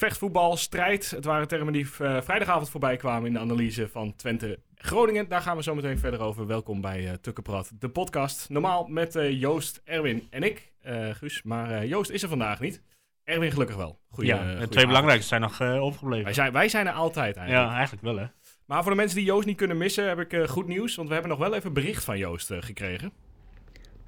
[0.00, 1.10] Vechtvoetbal, strijd.
[1.10, 5.28] Het waren termen die eh, vrijdagavond voorbij kwamen in de analyse van Twente Groningen.
[5.28, 6.46] Daar gaan we zo meteen verder over.
[6.46, 8.48] Welkom bij uh, Tukkenprat, de podcast.
[8.48, 10.72] Normaal met uh, Joost, Erwin en ik,
[11.12, 11.42] Guus.
[11.42, 12.82] Maar Joost is er vandaag niet.
[13.24, 13.98] Erwin gelukkig wel.
[14.10, 16.24] Goeie, ja, de twee belangrijkste zijn nog overgebleven.
[16.24, 17.68] Wij zijn, wij zijn er altijd eigenlijk.
[17.68, 18.26] Ja, eigenlijk wel hè.
[18.66, 20.94] Maar voor de mensen die Joost niet kunnen missen, heb ik goed nieuws.
[20.94, 23.12] Want we hebben nog wel even bericht van Joost gekregen.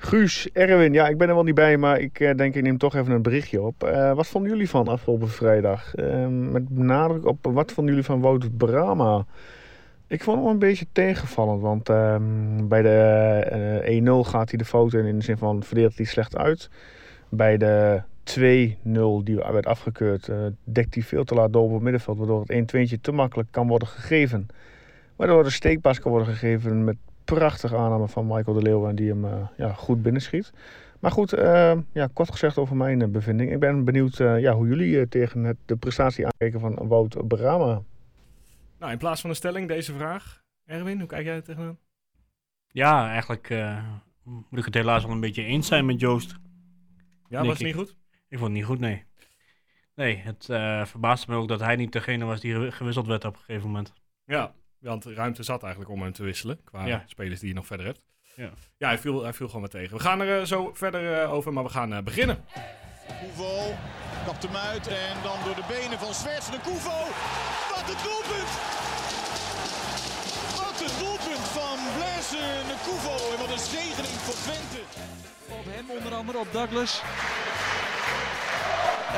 [0.03, 2.79] Guus, Erwin, ja, ik ben er wel niet bij, maar ik uh, denk ik neem
[2.79, 3.85] toch even een berichtje op.
[3.85, 5.96] Uh, wat vonden jullie van afgelopen vrijdag?
[5.96, 9.27] Uh, met nadruk op wat vonden jullie van Wout Brama?
[10.07, 12.22] Ik vond hem een beetje tegenvallend, want ehm,
[12.68, 16.36] bij de 1-0 gaat hij de foto in, in de zin van verdeelt hij slecht
[16.36, 16.71] uit.
[17.29, 20.29] Bij de 2-0 die werd afgekeurd,
[20.64, 23.69] dekt hij veel te laat door op het middenveld, waardoor het 1-2'tje te makkelijk kan
[23.69, 24.46] worden gegeven.
[25.16, 29.08] Waardoor de steekpas kan worden gegeven met prachtige aanname van Michael de Leeuw en die
[29.08, 30.53] hem uh, ja, goed binnenschiet.
[31.00, 33.53] Maar goed, uh, ja, kort gezegd over mijn uh, bevinding.
[33.53, 37.83] Ik ben benieuwd ja, hoe jullie tegen het, de prestatie aankijken van Wout Brama.
[38.78, 40.42] Nou, in plaats van een stelling deze vraag.
[40.64, 41.78] Erwin, hoe kijk jij er tegenaan?
[42.69, 43.54] Ja, eigenlijk
[44.25, 46.36] moet ik het helaas wel een beetje eens zijn met Joost.
[47.28, 47.97] Ja, was het niet goed?
[48.28, 49.04] Ik vond het niet goed, nee.
[49.94, 50.44] Nee, het
[50.88, 53.92] verbaasde me ook dat hij niet degene was die gewisseld werd op een gegeven moment.
[54.25, 56.61] Ja, want ruimte zat eigenlijk om hem te wisselen.
[56.64, 58.00] Qua spelers die je nog verder hebt.
[58.34, 59.97] Ja, ja hij, viel, hij viel gewoon wat tegen.
[59.97, 62.44] We gaan er uh, zo verder uh, over, maar we gaan uh, beginnen.
[63.20, 63.75] Kuvo
[64.25, 66.98] kapt hem uit en dan door de benen van Zwerts de Kuvo.
[67.70, 68.53] Wat een doelpunt!
[70.60, 72.44] Wat een doelpunt van Blaise
[72.84, 73.14] Kuvo.
[73.33, 74.80] En wat een zegening voor Twente.
[75.48, 77.03] Op hem onder andere, op Douglas.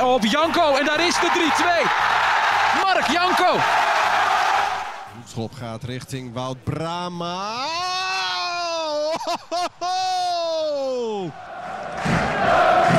[0.03, 1.31] Op Janko en daar is de
[2.77, 2.83] 3-2.
[2.83, 3.84] Mark Janko.
[5.35, 7.67] Schop gaat richting Wout Brama.
[12.45, 12.94] Ja,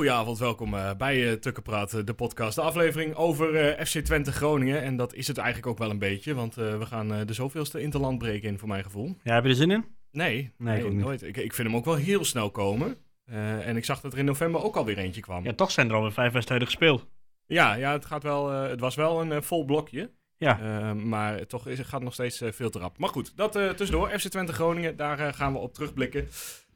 [0.00, 0.38] goedenavond.
[0.38, 2.54] Welkom uh, bij uh, Tukkenpraat, de podcast.
[2.54, 4.82] De aflevering over uh, FC Twente Groningen.
[4.82, 8.18] En dat is het eigenlijk ook wel een beetje, want we gaan de zoveelste interland
[8.18, 9.16] breken in, voor mijn gevoel.
[9.22, 9.84] Ja, heb je er zin in?
[10.10, 11.22] Nee, nee, nee nooit.
[11.22, 12.96] Ik, ik, vind hem ook wel heel snel komen.
[13.24, 15.44] en ik zag dat er in november ook alweer eentje kwam.
[15.44, 17.06] Ja, toch zijn er alweer vijf wedstrijden gespeeld.
[17.46, 20.10] Ja, ja het, gaat wel, het was wel een vol blokje.
[20.36, 20.94] Ja.
[20.94, 22.98] maar toch is, het gaat nog steeds veel te rap.
[22.98, 24.08] Maar goed, dat tussendoor.
[24.08, 26.28] FC Twente Groningen, daar gaan we op terugblikken.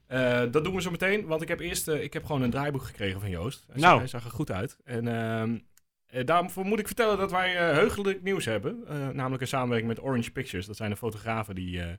[0.08, 2.50] Uh, dat doen we zo meteen, want ik heb eerst uh, ik heb gewoon een
[2.50, 3.64] draaiboek gekregen van Joost.
[3.70, 3.98] Hij, nou.
[3.98, 4.76] hij zag er goed uit.
[4.84, 8.84] En uh, daarvoor moet ik vertellen dat wij heugelijk nieuws hebben.
[9.12, 10.66] namelijk een samenwerking met Orange Pictures.
[10.66, 11.98] Dat zijn de fotografen die ja,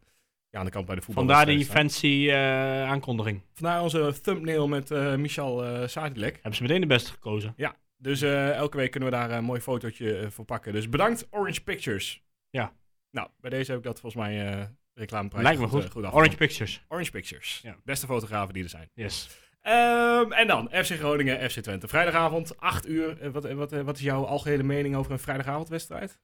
[0.52, 1.26] aan de kant bij de voetbal.
[1.26, 3.42] Vandaar die fancy aankondiging.
[3.54, 6.34] Vandaar onze thumbnail met Michel Sadilek.
[6.34, 7.54] Hebben ze meteen de beste gekozen.
[7.58, 10.74] Ja, dus elke week kunnen we daar een mooi fotootje voor pakken.
[10.74, 12.24] Dus bedankt Orange Pictures.
[12.50, 12.74] Ja.
[13.12, 15.44] Nou, bij deze heb ik dat volgens mij reclameprijs.
[15.44, 15.92] Lijkt me goed.
[15.92, 16.82] goed Orange Pictures.
[16.88, 17.60] Orange Pictures.
[17.64, 17.76] Ja.
[17.84, 18.90] Beste fotografen die er zijn.
[18.94, 19.30] Yes.
[19.64, 21.88] Um, en dan FC Groningen, FC Twente.
[21.88, 23.22] Vrijdagavond, 8 uur.
[23.22, 26.20] Eh, wat, wat, wat is jouw algehele mening over een vrijdagavondwedstrijd?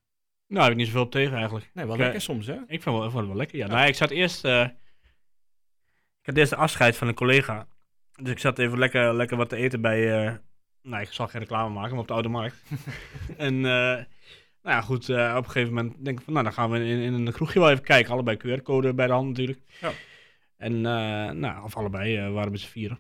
[0.48, 1.70] Nou, heb ik niet zoveel op tegen eigenlijk.
[1.74, 2.58] Nee, wel lekker soms, hè?
[2.68, 3.66] Ik vond, het wel lekker, ja.
[3.66, 3.74] ja.
[3.74, 4.46] Nou, ik zat eerst...
[4.46, 4.62] Uh,
[6.22, 7.68] ik had eerst de afscheid van een collega.
[8.16, 10.26] Dus ik zat even lekker, lekker wat te eten bij...
[10.26, 10.34] Uh,
[10.82, 12.64] nou, ik zal geen reclame maken, maar op de Oude Markt.
[13.38, 13.56] en...
[13.56, 13.98] Uh,
[14.64, 16.78] nou ja, goed, uh, op een gegeven moment denk ik van, nou, dan gaan we
[16.78, 18.12] in, in een kroegje wel even kijken.
[18.12, 19.60] Allebei QR-code bij de hand natuurlijk.
[19.82, 19.92] Ja.
[20.58, 23.00] En, uh, nou, of allebei uh, waren we z'n vieren.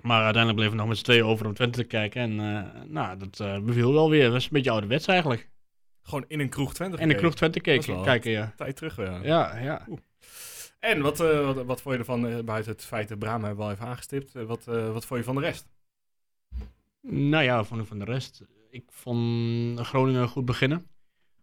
[0.00, 2.20] Maar uiteindelijk bleven we nog met z'n tweeën over om Twente te kijken.
[2.20, 2.36] En
[2.92, 4.22] nou, dat beviel wel weer.
[4.22, 5.50] Dat was een beetje ouderwets eigenlijk.
[6.02, 8.52] Gewoon in een kroeg Twente In een kroeg Twente kijken, kijken, ja.
[8.56, 9.20] Tijd terug, ja.
[9.22, 9.86] Ja, ja.
[10.78, 13.76] En wat, wat, wat vond je ervan, buiten het feit dat Brahma hebben we al
[13.76, 15.66] even aangestipt, wat, wat vond je van de rest?
[17.00, 18.44] Nou ja, vond ik van de rest
[18.74, 20.86] ik vond Groningen goed beginnen.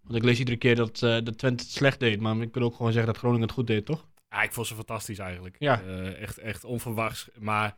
[0.01, 2.19] Want ik lees iedere keer dat, uh, dat Twente het slecht deed.
[2.19, 4.09] Maar ik kan ook gewoon zeggen dat Groningen het goed deed, toch?
[4.29, 5.55] Ja, ik vond ze fantastisch eigenlijk.
[5.59, 5.81] Ja.
[5.81, 7.29] Uh, echt, echt onverwachts.
[7.39, 7.77] Maar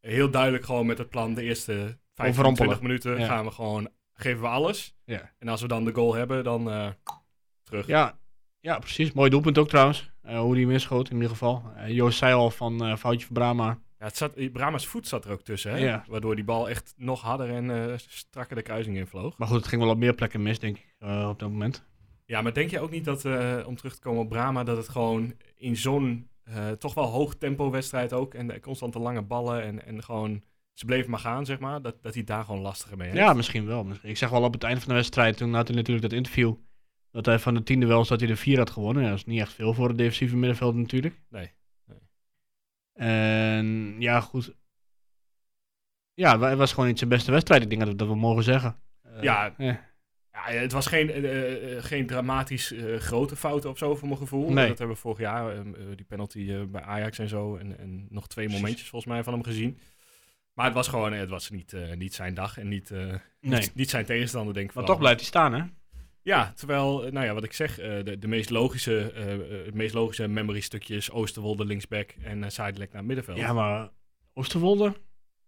[0.00, 1.34] heel duidelijk gewoon met het plan.
[1.34, 4.96] De eerste 25 minuten gaan we gewoon, geven we alles.
[5.04, 5.32] Ja.
[5.38, 6.88] En als we dan de goal hebben, dan uh,
[7.62, 7.86] terug.
[7.86, 8.18] Ja,
[8.60, 9.12] ja, precies.
[9.12, 10.10] Mooi doelpunt ook trouwens.
[10.22, 11.62] hoe die mischoot in ieder geval.
[11.86, 13.78] Joost zei al van foutje van Brama.
[14.04, 15.76] Ja, het zat, Brahma's voet zat er ook tussen, hè?
[15.76, 16.04] Ja.
[16.08, 19.38] Waardoor die bal echt nog harder en uh, strakker de kruising in vloog.
[19.38, 21.84] Maar goed, het ging wel op meer plekken mis, denk ik, uh, op dat moment.
[22.26, 24.76] Ja, maar denk je ook niet dat, uh, om terug te komen op Brahma, dat
[24.76, 26.28] het gewoon in zo'n
[26.78, 30.42] toch wel hoog tempo wedstrijd ook, en constante lange ballen en, en gewoon,
[30.72, 33.20] ze bleven maar gaan, zeg maar, dat, dat hij daar gewoon lastiger mee heeft?
[33.20, 33.86] Ja, misschien wel.
[34.02, 36.54] Ik zeg wel op het einde van de wedstrijd, toen had hij natuurlijk dat interview,
[37.10, 39.02] dat hij van de tiende wel dat hij de vier had gewonnen.
[39.02, 41.20] Ja, dat is niet echt veel voor het defensieve middenveld natuurlijk.
[41.30, 41.50] Nee.
[42.94, 44.54] En ja, goed.
[46.14, 47.62] Ja, het was gewoon niet zijn beste wedstrijd.
[47.62, 48.76] Ik denk dat we dat we mogen zeggen.
[49.06, 49.76] Uh, ja, eh.
[50.30, 51.10] het was geen,
[51.82, 54.50] geen dramatisch grote fouten of zo voor mijn gevoel.
[54.50, 54.68] Nee.
[54.68, 57.56] Dat hebben we vorig jaar, ehm, die penalty bij Ajax en zo.
[57.56, 59.78] En, en nog twee momentjes volgens mij van hem gezien.
[60.52, 62.90] Maar het was gewoon, het was niet, niet zijn dag en niet,
[63.40, 63.70] nee.
[63.74, 64.74] niet, zijn tegenstander, denk ik.
[64.74, 65.62] Maar toch blijft hij staan, hè?
[66.24, 69.12] Ja, terwijl, nou ja, wat ik zeg, de, de meest logische,
[69.64, 73.38] het meest logische memory stukje is Oosterwolde linksback en uh, naar middenveld.
[73.38, 73.88] Ja, maar
[74.34, 74.92] Oosterwolde?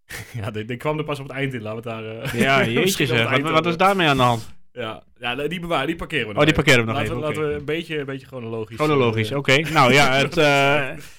[0.41, 1.63] ja, die, kwam er pas op het eind in.
[1.63, 2.35] Laten we het daar...
[2.35, 3.31] Uh, ja, jeetje zeg.
[3.31, 4.55] Wat, wat, is daarmee aan de hand?
[4.73, 7.21] Ja, ja die bewaren, die parkeren we nog Oh, die parkeren we nog laten even.
[7.21, 8.77] We, Laten we een beetje, een beetje chronologisch...
[8.77, 9.57] Chronologisch, oké.
[9.57, 10.37] Nou ja, het...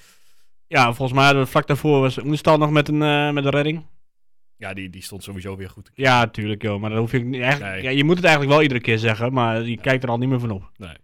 [0.68, 3.86] Ja, volgens mij hadden we vlak daarvoor was Oenstal nog met een, met een redding.
[4.58, 5.92] Ja, die, die stond sowieso weer goed.
[5.94, 6.82] Ja, tuurlijk joh.
[6.82, 7.74] Maar dan hoef je niet eigenlijk...
[7.74, 7.84] Nee.
[7.84, 10.30] Ja, je moet het eigenlijk wel iedere keer zeggen, maar je kijkt er al niet
[10.30, 10.72] meer van op.
[10.78, 10.96] Nee.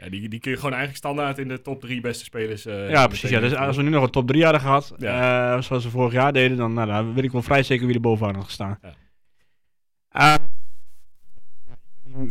[0.00, 2.66] Ja, die, die kun je gewoon eigenlijk standaard in de top drie beste spelers.
[2.66, 3.30] Uh, ja, precies.
[3.30, 3.40] Ja.
[3.40, 5.56] Dus als we nu nog een top 3 hadden gehad, ja.
[5.56, 7.94] uh, zoals we vorig jaar deden, dan, nou, dan weet ik wel vrij zeker wie
[7.94, 8.78] er bovenaan had gestaan.
[8.82, 10.38] Ja.
[10.38, 10.44] Uh,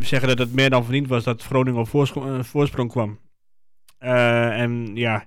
[0.00, 3.18] zeggen dat het meer dan verdiend was dat Groningen op voorsprong, voorsprong kwam.
[3.98, 5.26] en ja,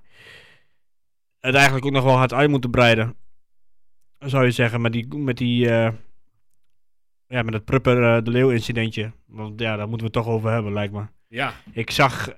[1.40, 3.16] het eigenlijk ook nog wel had uit moeten breiden.
[4.24, 5.68] Zou je zeggen, met die, met die
[7.28, 9.12] ja, met het Prupper de Leeuw incidentje.
[9.26, 11.06] Want ja, daar moeten we het toch over hebben, lijkt me.
[11.28, 11.52] Ja.
[11.72, 12.28] Ik zag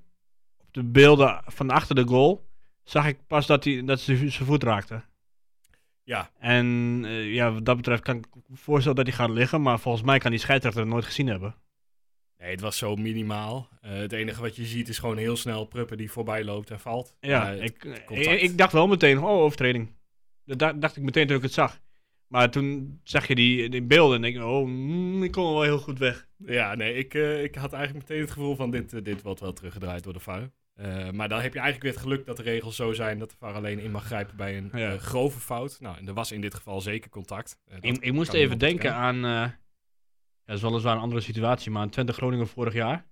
[0.60, 2.48] op de beelden van achter de goal,
[2.82, 5.02] zag ik pas dat, hij, dat ze zijn voet raakte.
[6.02, 6.30] Ja.
[6.38, 6.66] En
[7.04, 10.04] uh, ja, wat dat betreft kan ik me voorstellen dat hij gaat liggen, maar volgens
[10.04, 11.54] mij kan die scheidsrechter het nooit gezien hebben.
[12.38, 13.68] Nee, het was zo minimaal.
[13.84, 16.80] Uh, het enige wat je ziet is gewoon heel snel Pruppen die voorbij loopt en
[16.80, 17.14] valt.
[17.20, 19.88] Ja, uh, ik, ik, ik, dacht wel meteen, oh, overtreding.
[20.46, 21.80] Dat dacht ik meteen toen ik het zag.
[22.26, 25.62] Maar toen zag je die, die beelden en denk ik, oh, mm, ik kom wel
[25.62, 26.28] heel goed weg.
[26.36, 29.40] Ja, nee, ik, uh, ik had eigenlijk meteen het gevoel van dit, uh, dit wordt
[29.40, 30.50] wel teruggedraaid door de VAR.
[30.80, 33.30] Uh, maar dan heb je eigenlijk weer het geluk dat de regels zo zijn dat
[33.30, 34.98] de VAR alleen in mag grijpen bij een ja.
[34.98, 35.80] grove fout.
[35.80, 37.58] Nou, en er was in dit geval zeker contact.
[37.80, 39.58] ik, ik moest even denken aan, ja,
[40.44, 43.06] dat is weliswaar een andere situatie, maar aan Twente Groningen vorig jaar.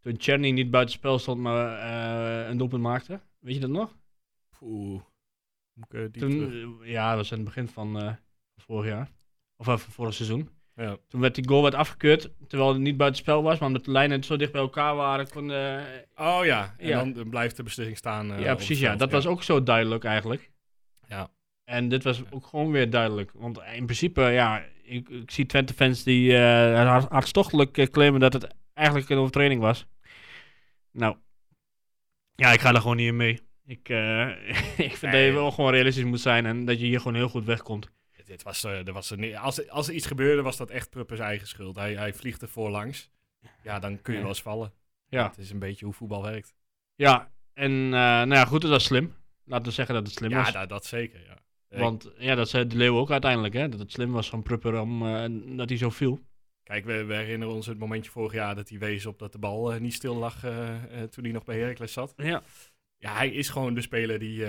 [0.00, 3.20] Toen Czerny niet buiten spel stond, maar een doelpunt maakte.
[3.38, 3.98] Weet je dat nog?
[5.94, 6.04] Oeh.
[6.04, 8.18] Toen, ja, dat was in het begin van
[8.56, 9.10] vorig jaar.
[9.56, 10.50] Of uh, vorig seizoen.
[10.74, 10.96] Ja.
[11.08, 13.90] Toen werd die goal werd afgekeurd, terwijl het niet buiten spel was, maar omdat de
[13.90, 15.30] lijnen zo dicht bij elkaar waren.
[15.30, 15.80] Kon, uh,
[16.16, 17.04] oh ja, en ja.
[17.04, 18.30] dan blijft de beslissing staan.
[18.32, 18.80] Uh, ja, precies.
[18.80, 19.14] Ja, dat ja.
[19.14, 20.50] was ook zo duidelijk eigenlijk.
[21.08, 21.30] Ja.
[21.64, 23.30] En dit was ook gewoon weer duidelijk.
[23.34, 29.08] Want in principe, ja, ik, ik zie Twente-fans die uh, hartstochtelijk claimen dat het eigenlijk
[29.08, 29.86] een overtreding was.
[30.90, 31.16] Nou,
[32.34, 33.40] ja, ik ga er gewoon niet in mee.
[33.70, 33.88] Ik,
[34.88, 35.12] ik vind nee.
[35.12, 37.90] dat je wel gewoon realistisch moet zijn en dat je hier gewoon heel goed wegkomt
[38.30, 41.20] dit was, uh, er was er, als, als er iets gebeurde, was dat echt Pruppers
[41.20, 41.76] eigen schuld.
[41.76, 43.10] Hij, hij vliegt er voorlangs.
[43.62, 44.24] Ja, dan kun je ja.
[44.24, 44.72] wel eens vallen.
[45.08, 45.28] Ja.
[45.28, 46.54] Het is een beetje hoe voetbal werkt.
[46.94, 49.14] Ja, en uh, nou ja, goed, dat was slim.
[49.44, 50.46] Laten we zeggen dat het slim ja, was.
[50.46, 51.38] Ja, dat, dat, zeker, ja.
[51.78, 53.68] Want ja, dat zei de Leeuw ook uiteindelijk, hè.
[53.68, 55.00] Dat het slim was van Prupper om,
[55.56, 56.20] dat hij zo viel.
[56.62, 59.38] Kijk, we, we, herinneren ons het momentje vorig jaar dat hij wees op dat de
[59.38, 60.40] bal niet stil lag
[61.10, 62.12] toen hij nog bij Heracles zat.
[62.16, 62.42] Ja.
[63.00, 64.44] Ja, hij is gewoon de speler die,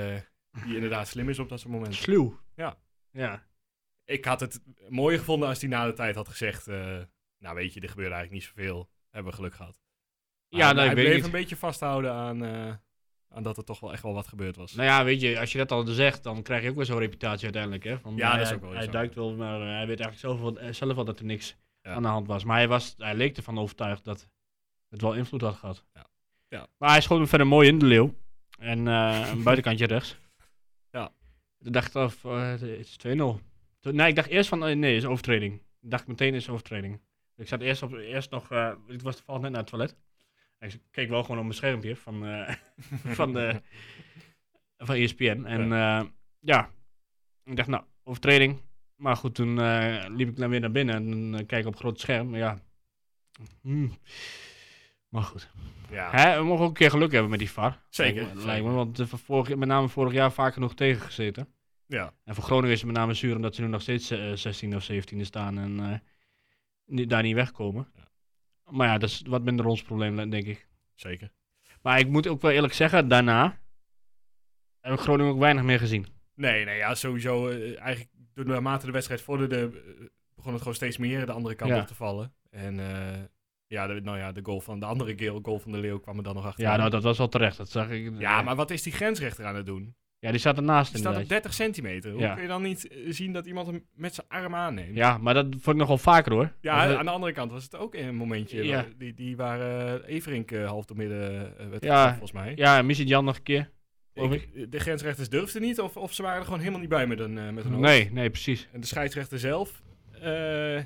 [0.65, 1.99] die inderdaad slim is op dat soort momenten.
[1.99, 2.39] Sluw.
[2.55, 2.77] Ja.
[3.11, 3.49] Ja
[4.11, 6.67] ik had het mooier gevonden als hij na de tijd had gezegd...
[6.67, 6.97] Uh,
[7.37, 8.89] nou weet je, er gebeurde eigenlijk niet zoveel.
[9.09, 9.81] Hebben we geluk gehad.
[10.49, 12.73] Maar ja, nou, hij ik bleef weet een beetje vasthouden aan, uh,
[13.29, 14.73] aan dat er toch wel echt wel wat gebeurd was.
[14.73, 16.97] Nou ja, weet je, als je dat al zegt, dan krijg je ook wel zo'n
[16.97, 17.83] reputatie uiteindelijk.
[17.83, 17.99] Hè?
[17.99, 18.91] Van, ja, hij, dat is ook wel Hij zo.
[18.91, 21.93] duikt wel, maar hij weet eigenlijk zelf wel, zelf wel dat er niks ja.
[21.93, 22.43] aan de hand was.
[22.43, 24.29] Maar hij, was, hij leek ervan overtuigd dat
[24.89, 25.85] het wel invloed had gehad.
[25.93, 26.05] Ja.
[26.47, 26.67] Ja.
[26.77, 28.15] Maar hij schoot hem verder mooi in, de leeuw.
[28.61, 30.15] En uh, een buitenkantje rechts.
[30.91, 31.11] Ja.
[31.59, 33.09] Ik dacht, of, het is 2-0.
[33.81, 35.53] Nee, ik dacht eerst van, nee, nee, is overtreding.
[35.81, 37.01] Ik dacht meteen is overtreding.
[37.35, 39.95] Ik zat eerst, op, eerst nog, uh, ik was toevallig net naar het toilet.
[40.57, 42.25] En ik keek wel gewoon op mijn schermpje van,
[43.19, 43.61] van, de,
[44.77, 45.43] van ESPN.
[45.45, 46.11] En ja.
[46.39, 46.69] Ja,
[47.43, 48.61] ik dacht, nou, overtreding.
[48.95, 49.53] Maar goed, toen
[50.15, 52.35] liep ik dan weer naar binnen en dan kijk ik op het grote scherm.
[52.35, 52.59] Ja,
[53.61, 53.97] hmm.
[55.11, 55.51] Maar goed.
[55.89, 56.09] Ja.
[56.11, 57.81] Hè, we mogen ook een keer geluk hebben met die VAR.
[57.89, 58.21] Zeker.
[58.23, 61.47] Lijkt me, lijkt me want vorig, met name vorig jaar vaak genoeg tegengezeten.
[61.85, 62.13] Ja.
[62.23, 64.75] En voor Groningen is het met name zuur omdat ze nu nog steeds uh, 16
[64.75, 65.93] of 17 staan en uh,
[66.85, 67.87] niet, daar niet wegkomen.
[67.95, 68.07] Ja.
[68.71, 70.67] Maar ja, dat is wat minder ons probleem, denk ik.
[70.95, 71.31] Zeker.
[71.81, 73.59] Maar ik moet ook wel eerlijk zeggen, daarna
[74.79, 76.05] heb ik Groningen ook weinig meer gezien.
[76.35, 77.49] Nee, nee, ja, sowieso.
[77.49, 79.69] Uh, eigenlijk naarmate de wedstrijd vorderde,
[80.35, 81.79] begon het gewoon steeds meer de andere kant Ja.
[81.81, 82.33] op te vallen.
[82.49, 82.79] En
[83.71, 86.17] ja, de, nou ja, de goal van de andere keer, goal van de Leeuw kwam
[86.17, 86.63] er dan nog achter.
[86.63, 87.57] Ja, nou, dat was wel terecht.
[87.57, 88.11] Dat zag ik.
[88.17, 89.95] Ja, maar wat is die grensrechter aan het doen?
[90.19, 91.43] Ja, die staat ernaast Die staat op inderdaad.
[91.43, 92.11] 30 centimeter.
[92.11, 92.33] Hoe Ja.
[92.33, 94.95] kun je dan niet eh, zien dat iemand hem met zijn arm aanneemt?
[94.95, 96.51] Ja, maar dat vond ik nog wel vaker hoor.
[96.61, 98.63] Ja, Dat- aan de andere kant was het ook een momentje.
[98.63, 98.75] Ja.
[98.75, 102.09] waar- Die, die waren uh, Everink uh, half door midden, uh, werd Ja.
[102.09, 102.51] volgens mij.
[102.55, 103.69] Ja, Missie Jan nog een keer.
[104.13, 107.19] Ik- de grensrechters durfden niet, of, of ze waren er gewoon helemaal niet bij met
[107.19, 107.83] een, met een hoofd.
[107.85, 108.67] Nee, nee, precies.
[108.73, 109.81] En de scheidsrechter zelf,
[110.21, 110.79] eh,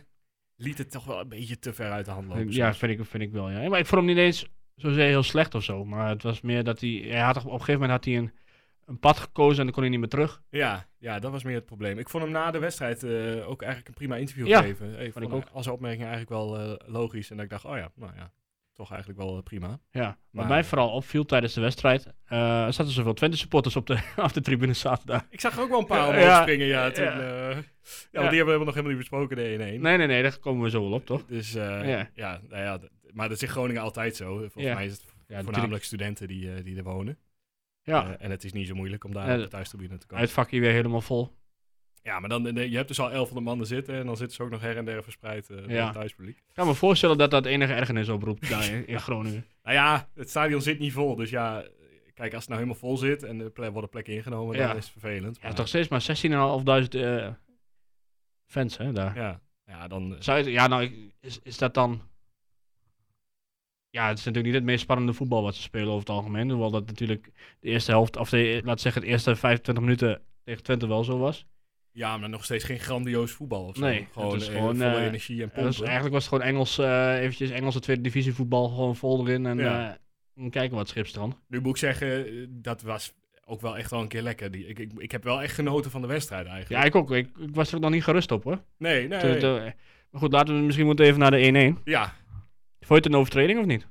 [0.56, 2.52] liet het toch wel een beetje te ver uit de hand lopen.
[2.52, 3.50] Ja, vind ik, vind ik wel.
[3.50, 3.70] Ja.
[3.70, 5.86] Maar ik vond hem niet eens zozeer heel slecht of zo.
[5.86, 7.06] Maar het was meer dat hij.
[7.08, 8.32] hij had, op een gegeven moment had hij een,
[8.86, 10.42] een pad gekozen en dan kon hij niet meer terug.
[10.50, 12.00] Ja, ja, dat was meer het probleem.
[12.00, 15.00] Ik vond hem na de wedstrijd uh, ook eigenlijk een prima interview ja, geven.
[15.00, 15.46] Ik vond ik ook.
[15.52, 17.30] Als opmerking eigenlijk wel uh, logisch.
[17.30, 18.32] En dat ik dacht, oh ja, nou ja,
[18.76, 19.80] toch eigenlijk wel uh, prima.
[19.92, 23.88] Ja, wat mij vooral opviel tijdens de wedstrijd, uh, er zaten zoveel Twente supporters op
[23.88, 25.26] de, op de tribune zaterdag.
[25.30, 26.92] Ik zag er ook wel een paar omhoog ja, springen, ja.
[26.92, 27.20] Toen, ja.
[27.20, 27.58] Uh,
[28.12, 28.30] ja, ja.
[28.30, 29.58] die hebben we nog helemaal niet besproken, de 1-1.
[29.58, 31.26] Nee, nee, nee, daar komen we zo wel op, toch?
[31.26, 32.10] Dus ja.
[32.14, 32.80] ja, nou ja,
[33.14, 34.38] maar dat is in Groningen altijd zo.
[34.38, 35.84] Volgens mij is het voornamelijk natuurlijk.
[35.84, 37.18] studenten die, die er wonen.
[37.84, 38.18] Ja.
[38.18, 40.24] en het is niet zo moeilijk om daar op de thuistribune te komen.
[40.24, 41.36] Het vakje weer helemaal vol.
[42.06, 44.50] Ja, maar dan, je hebt dus al 1100 mannen zitten en dan zitten ze ook
[44.50, 45.84] nog her en der verspreid uh, ja.
[45.86, 46.38] het thuispubliek.
[46.38, 49.46] Ik kan me voorstellen dat dat enige ergernis oproept daar in, in Groningen.
[49.64, 51.66] nou ja, het stadion zit niet vol, dus ja,
[52.14, 54.68] kijk, als het nou helemaal vol zit en er worden plekken ingenomen, ja.
[54.68, 55.38] dan is het vervelend.
[55.42, 56.06] Ja, toch steeds maar
[56.86, 57.28] 16.500 uh,
[58.46, 59.16] fans, hè, daar.
[59.16, 60.16] Ja, ja dan...
[60.20, 62.02] Zou je, ja, nou, is, is dat dan...
[63.90, 66.50] Ja, het is natuurlijk niet het meest spannende voetbal wat ze spelen over het algemeen.
[66.50, 70.64] Hoewel dat natuurlijk de eerste helft, of de, laat zeggen, de eerste 25 minuten tegen
[70.64, 71.46] Twente wel zo was.
[71.96, 73.82] Ja, maar nog steeds geen grandioos voetbal of zo.
[73.82, 75.72] Nee, gewoon, is gewoon volle uh, energie en pompen.
[75.72, 79.46] Dus eigenlijk was het gewoon Engels, uh, eventjes Engelse tweede divisie voetbal gewoon vol erin
[79.46, 79.98] en ja.
[80.36, 81.36] uh, kijken wat schipstrand.
[81.48, 83.14] Nu moet ik zeggen, dat was
[83.46, 84.52] ook wel echt wel een keer lekker.
[84.52, 86.82] Die, ik, ik, ik heb wel echt genoten van de wedstrijd eigenlijk.
[86.82, 87.12] Ja, ik ook.
[87.12, 88.64] Ik, ik was er nog niet gerust op hoor.
[88.78, 89.38] Nee, nee.
[89.38, 89.74] Toen, nee.
[90.10, 91.84] maar goed, laten we misschien moeten even naar de 1-1.
[91.84, 92.14] Ja.
[92.80, 93.88] Vond je het een overtreding of niet?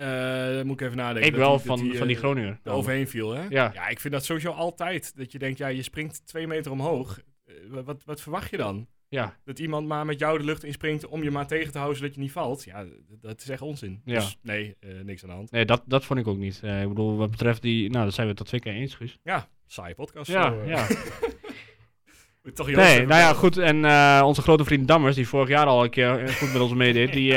[0.00, 1.30] Uh, moet ik even nadenken.
[1.30, 2.58] Ik wel die, van, die, van die eh, Groninger.
[2.64, 3.42] overheen viel, hè?
[3.48, 3.70] Ja.
[3.74, 5.16] ja, ik vind dat sowieso altijd.
[5.16, 7.20] Dat je denkt, ja, je springt twee meter omhoog.
[7.46, 8.86] Uh, wat, wat verwacht je dan?
[9.08, 9.36] Ja.
[9.44, 12.14] Dat iemand maar met jou de lucht inspringt om je maar tegen te houden zodat
[12.14, 12.64] je niet valt.
[12.64, 12.86] Ja,
[13.20, 14.00] dat is echt onzin.
[14.04, 14.14] Ja.
[14.14, 15.50] Dus nee, uh, niks aan de hand.
[15.50, 16.60] Nee, dat, dat vond ik ook niet.
[16.62, 17.90] Ik bedoel, wat betreft die...
[17.90, 19.18] Nou, dat zijn we tot twee keer eens, Guus.
[19.22, 20.30] Ja, saaie podcast.
[20.30, 20.86] Ja, zo, ja.
[22.54, 23.56] Toch nee, nou ja, goed.
[23.56, 23.76] En
[24.24, 27.36] onze grote vriend Dammers, die vorig jaar al een keer goed met ons meedeed, die...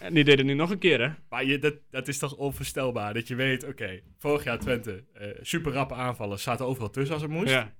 [0.00, 1.10] En die deden nu nog een keer, hè?
[1.28, 3.14] Maar je, dat, dat is toch onvoorstelbaar.
[3.14, 7.22] Dat je weet, oké, vorig jaar Twente, uh, super rappe aanvallen, zaten overal tussen als
[7.22, 7.50] het moest.
[7.50, 7.74] Ja.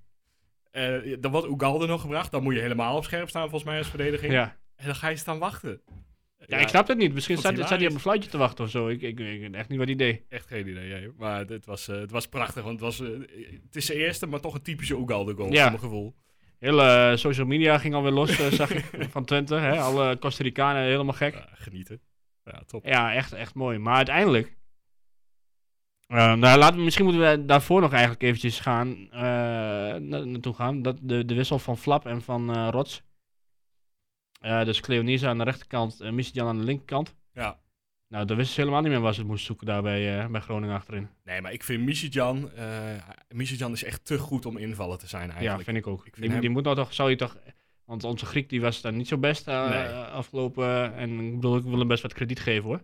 [0.73, 3.79] Uh, dan wordt Ugalde nog gebracht, dan moet je helemaal op scherp staan volgens mij
[3.79, 4.33] als verdediging.
[4.33, 4.57] Ja.
[4.77, 5.81] En dan ga je staan wachten.
[6.47, 7.15] Ja, ik snap het niet.
[7.15, 8.89] Misschien staat, hij op een fluitje te wachten of zo.
[8.89, 10.25] Ik, ik, ik, echt niet wat idee.
[10.29, 11.11] Echt geen idee, ja.
[11.17, 13.19] Maar het was, uh, het was prachtig, want het, was, uh,
[13.63, 15.63] het is zijn eerste, maar toch een typische Ugalde goal, ja.
[15.63, 16.15] voor mijn gevoel.
[16.59, 18.85] Hele uh, social media ging alweer los, zag ik,
[19.15, 19.55] van Twente.
[19.55, 19.81] Hè?
[19.81, 21.35] Alle Costa Ricanen helemaal gek.
[21.35, 22.01] Ja, genieten.
[22.45, 22.87] Ja, top.
[22.87, 23.79] Ja, echt, echt mooi.
[23.79, 24.55] Maar uiteindelijk...
[26.09, 30.83] Uh, nou, laten we, misschien moeten we daarvoor nog eigenlijk eventjes gaan, na naartoe gaan.
[30.83, 33.03] Dat, de, de wissel van Flap en van Rots.
[34.41, 37.15] dus Cleonisa aan de rechterkant en Misjan aan de linkerkant.
[37.33, 37.59] Ja.
[38.09, 40.41] Nou, daar wisten ze helemaal niet meer waar ze het moesten zoeken daar bij, bij
[40.41, 41.09] Groningen achterin.
[41.25, 42.51] Nee, maar ik vind Misjan,
[43.31, 45.59] uh, is echt te goed om invallen te zijn eigenlijk.
[45.59, 46.07] Ja, vind ik ook.
[46.07, 46.41] Ik vind die, hem...
[46.41, 47.37] die moet nou toch, zou je toch
[47.87, 49.89] want onze Griek die was daar niet zo best uh, nee.
[49.89, 50.95] afgelopen.
[50.95, 52.83] En ik bedoel, ik wil hem best wat krediet geven hoor.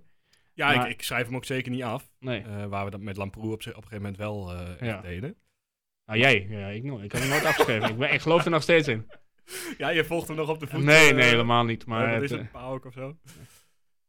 [0.54, 2.12] Ja, maar, ik, ik, schrijf hem ook zeker niet af.
[2.18, 2.44] Nee.
[2.44, 5.00] Uh, waar we dat met Lamproe op, op een gegeven moment wel uh, ja.
[5.00, 5.36] deden.
[6.06, 6.46] Nou, jij.
[6.50, 7.88] Ja, ik, ik heb hem nooit afgeschreven.
[7.88, 9.06] ik, ben, ik geloof er nog steeds in.
[9.78, 10.82] Ja, je volgt hem nog op de voet.
[10.82, 11.86] Nee, nee, helemaal niet.
[11.86, 13.16] Maar oh, het, is het Pauk of zo?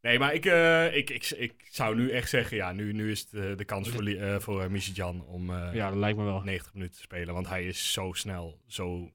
[0.04, 0.46] Nee, maar ik,
[0.94, 4.08] ik, ik, ik, zou nu echt zeggen, ja, nu, nu is het de kans voor,
[4.08, 6.42] uh, voor Jan om ja, dat lijkt me wel.
[6.42, 7.34] 90 minuten te spelen.
[7.34, 9.12] Want hij is zo snel, zo.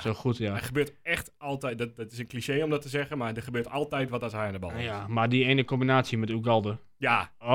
[0.00, 0.54] Zo goed, ja.
[0.54, 3.42] Er gebeurt echt altijd, dat, dat is een cliché om dat te zeggen, maar er
[3.42, 4.84] gebeurt altijd wat als hij aan de bal is.
[4.84, 6.78] Ja, maar die ene combinatie met Ugalde.
[6.96, 7.32] Ja.
[7.38, 7.48] Oh,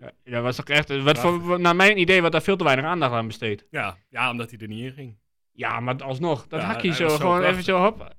[0.00, 2.84] ja, ja was toch echt, wat voor, naar mijn idee wat daar veel te weinig
[2.84, 3.66] aandacht aan besteed.
[3.70, 5.16] Ja, ja omdat hij er niet in ging.
[5.52, 8.14] Ja, maar alsnog, dat ja, hakje zo, zo, gewoon even zo, hop.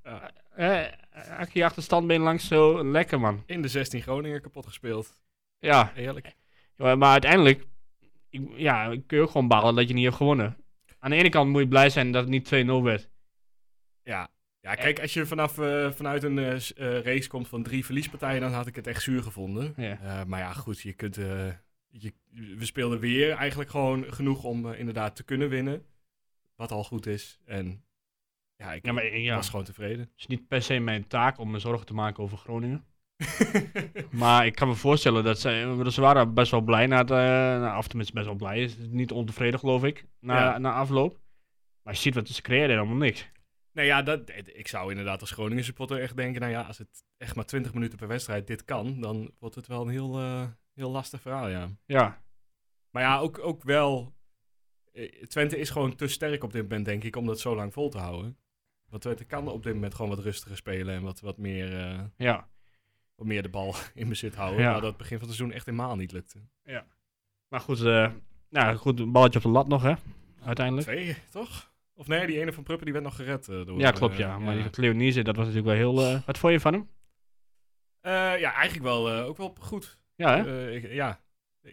[0.58, 0.89] Ja.
[1.17, 3.43] Eh, hakje achter standbeen langs, zo lekker man.
[3.45, 5.21] In de 16 Groningen kapot gespeeld.
[5.59, 5.91] Ja.
[5.93, 6.36] Heerlijk.
[6.75, 7.65] Ja, maar uiteindelijk,
[8.29, 10.57] ik, ja, kun je ook gewoon ballen dat je niet hebt gewonnen.
[11.00, 13.09] Aan de ene kant moet je blij zijn dat het niet 2-0 werd.
[14.03, 16.59] Ja, ja kijk, als je vanaf, uh, vanuit een uh,
[17.01, 19.74] race komt van drie verliespartijen, dan had ik het echt zuur gevonden.
[19.77, 20.00] Ja.
[20.03, 21.15] Uh, maar ja, goed, je kunt,
[21.89, 22.13] je,
[22.57, 25.86] we speelden weer eigenlijk gewoon genoeg om inderdaad te kunnen winnen.
[26.55, 27.39] Wat al goed is.
[27.45, 27.83] En
[28.57, 29.35] ja, ik ja, maar, ja.
[29.35, 29.99] was gewoon tevreden.
[29.99, 32.85] Het is niet per se mijn taak om me zorgen te maken over Groningen.
[34.11, 37.77] maar ik kan me voorstellen dat ze, ze waren best wel blij na het, nou,
[37.77, 40.57] of tenminste best wel blij, niet ontevreden geloof ik, na, ja.
[40.57, 41.19] na afloop.
[41.83, 43.29] Maar je ziet wat ze creëren, helemaal niks.
[43.71, 47.03] Nee, ja, dat, ik zou inderdaad als Groningen supporter echt denken, nou ja, als het
[47.17, 50.47] echt maar 20 minuten per wedstrijd dit kan, dan wordt het wel een heel, uh,
[50.73, 51.69] heel lastig verhaal, ja.
[51.85, 52.21] Ja.
[52.89, 54.15] Maar ja, ook, ook wel,
[55.27, 57.89] Twente is gewoon te sterk op dit moment, denk ik, om dat zo lang vol
[57.89, 58.37] te houden.
[58.89, 61.72] Want Twente kan op dit moment gewoon wat rustiger spelen en wat, wat meer...
[61.72, 62.48] Uh, ja.
[63.15, 64.72] Wat meer de bal in bezit houden, ja.
[64.72, 66.39] maar dat begin van het seizoen echt helemaal niet lukte.
[66.63, 66.86] Ja.
[67.48, 68.12] Maar goed, uh,
[68.50, 69.94] nou goed, een balletje op de lat nog, hè,
[70.44, 70.88] uiteindelijk.
[70.88, 71.72] Twee, toch?
[71.94, 73.79] Of nee, die ene van Pruppen die werd nog gered door...
[73.79, 74.39] Ja, klopt, ja.
[74.39, 76.22] Maar die van Cleonise, dat was natuurlijk wel heel...
[76.25, 76.89] wat vond je van hem?
[78.39, 79.98] ja, eigenlijk wel, ook wel goed.
[80.15, 80.72] Ja, hè?
[80.72, 81.22] Ik, ja,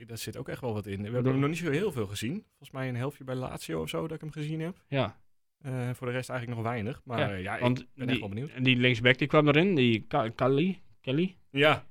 [0.06, 1.02] daar zit ook echt wel wat in.
[1.02, 2.44] We hebben hem nog niet zo heel veel gezien.
[2.48, 4.82] Volgens mij een helftje bij Lazio of zo dat ik hem gezien heb.
[4.88, 5.22] Ja.
[5.66, 7.00] Uh, voor de rest eigenlijk nog weinig.
[7.04, 8.50] Maar ja, uh, ja want ik ben die, echt wel benieuwd.
[8.50, 10.82] En die linksback die kwam erin, die Kelly.
[11.00, 11.36] Kelly?
[11.50, 11.84] Ja.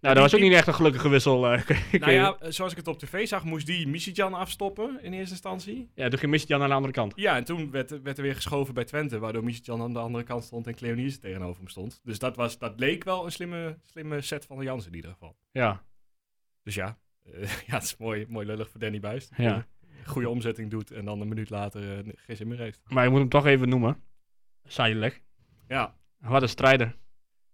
[0.00, 1.32] Nou, dat was ook niet echt een gelukkige wissel.
[1.54, 1.60] Uh,
[1.92, 5.90] nou ja, zoals ik het op tv zag, moest die Misitjan afstoppen in eerste instantie.
[5.94, 7.12] Ja, toen ging Misitjan aan de andere kant.
[7.16, 10.24] Ja, en toen werd, werd er weer geschoven bij Twente, waardoor Misitjan aan de andere
[10.24, 12.00] kant stond en Cleonice tegenover hem stond.
[12.02, 15.10] Dus dat, was, dat leek wel een slimme, slimme set van de Jansen in ieder
[15.10, 15.36] geval.
[15.50, 15.84] Ja.
[16.62, 16.98] Dus ja,
[17.66, 19.32] ja, het is mooi, mooi lullig voor Danny Buist.
[19.36, 19.66] Ja.
[20.06, 22.80] Goede omzetting doet en dan een minuut later uh, geen zin meer heeft.
[22.86, 24.02] Maar je moet hem toch even noemen.
[24.64, 25.22] Sajlek.
[25.68, 25.94] Ja.
[26.18, 26.96] Wat een strijder.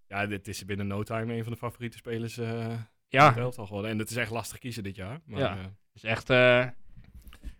[0.07, 2.67] Ja, dit is binnen no time een van de favoriete spelers uh,
[3.09, 3.35] ja.
[3.35, 3.91] het al geworden.
[3.91, 5.21] En het is echt lastig kiezen dit jaar.
[5.25, 5.57] Maar, ja.
[5.57, 6.29] Uh, is echt...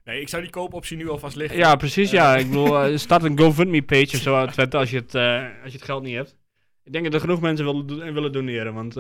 [0.05, 1.59] nee, ik zou die koopoptie nu alvast liggen.
[1.59, 2.11] Ja, precies.
[2.11, 5.15] ja, ik bedoel, start een GoFundMe-page of zo als je, het,
[5.63, 6.37] als je het geld niet hebt.
[6.83, 8.95] Ik denk dat er genoeg mensen willen, willen doneren, want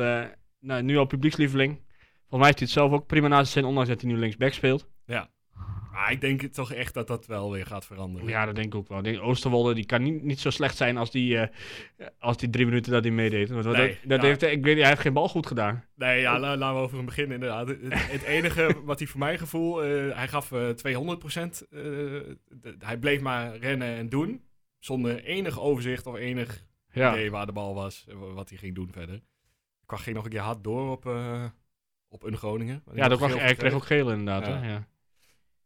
[0.61, 1.81] nou, nu al publiekslieveling.
[2.31, 4.53] Volgens mij heeft hij het zelf ook prima naast zijn ondanks dat hij nu linksback
[4.53, 4.89] speelt.
[5.05, 5.31] Ja.
[5.93, 8.29] Maar ik denk toch echt dat dat wel weer gaat veranderen.
[8.29, 8.99] Ja, dat denk ik ook wel.
[8.99, 11.47] Ik denk, Oosterwolde die kan niet, niet zo slecht zijn als die, uh,
[12.19, 13.51] als die drie minuten dat hij meedeed.
[13.51, 14.27] Want nee, dat, dat ja.
[14.27, 15.85] heeft, ik weet, hij heeft geen bal goed gedaan.
[15.95, 17.69] Nee, ja, la, laten we over hem beginnen inderdaad.
[17.69, 17.79] Het,
[18.11, 21.69] het enige wat hij voor mijn gevoel, uh, hij gaf uh, 200%
[22.79, 24.45] hij bleef maar rennen en doen.
[24.79, 27.13] Zonder enig overzicht of enig ja.
[27.13, 29.15] idee waar de bal was, wat hij ging doen verder.
[29.87, 31.05] Ik ging nog een keer hard door op
[32.11, 32.83] op een Groningen.
[32.95, 34.47] Ja, dat was, hij kreeg ook geel inderdaad.
[34.47, 34.61] Ja.
[34.61, 34.73] Hè?
[34.73, 34.89] ja.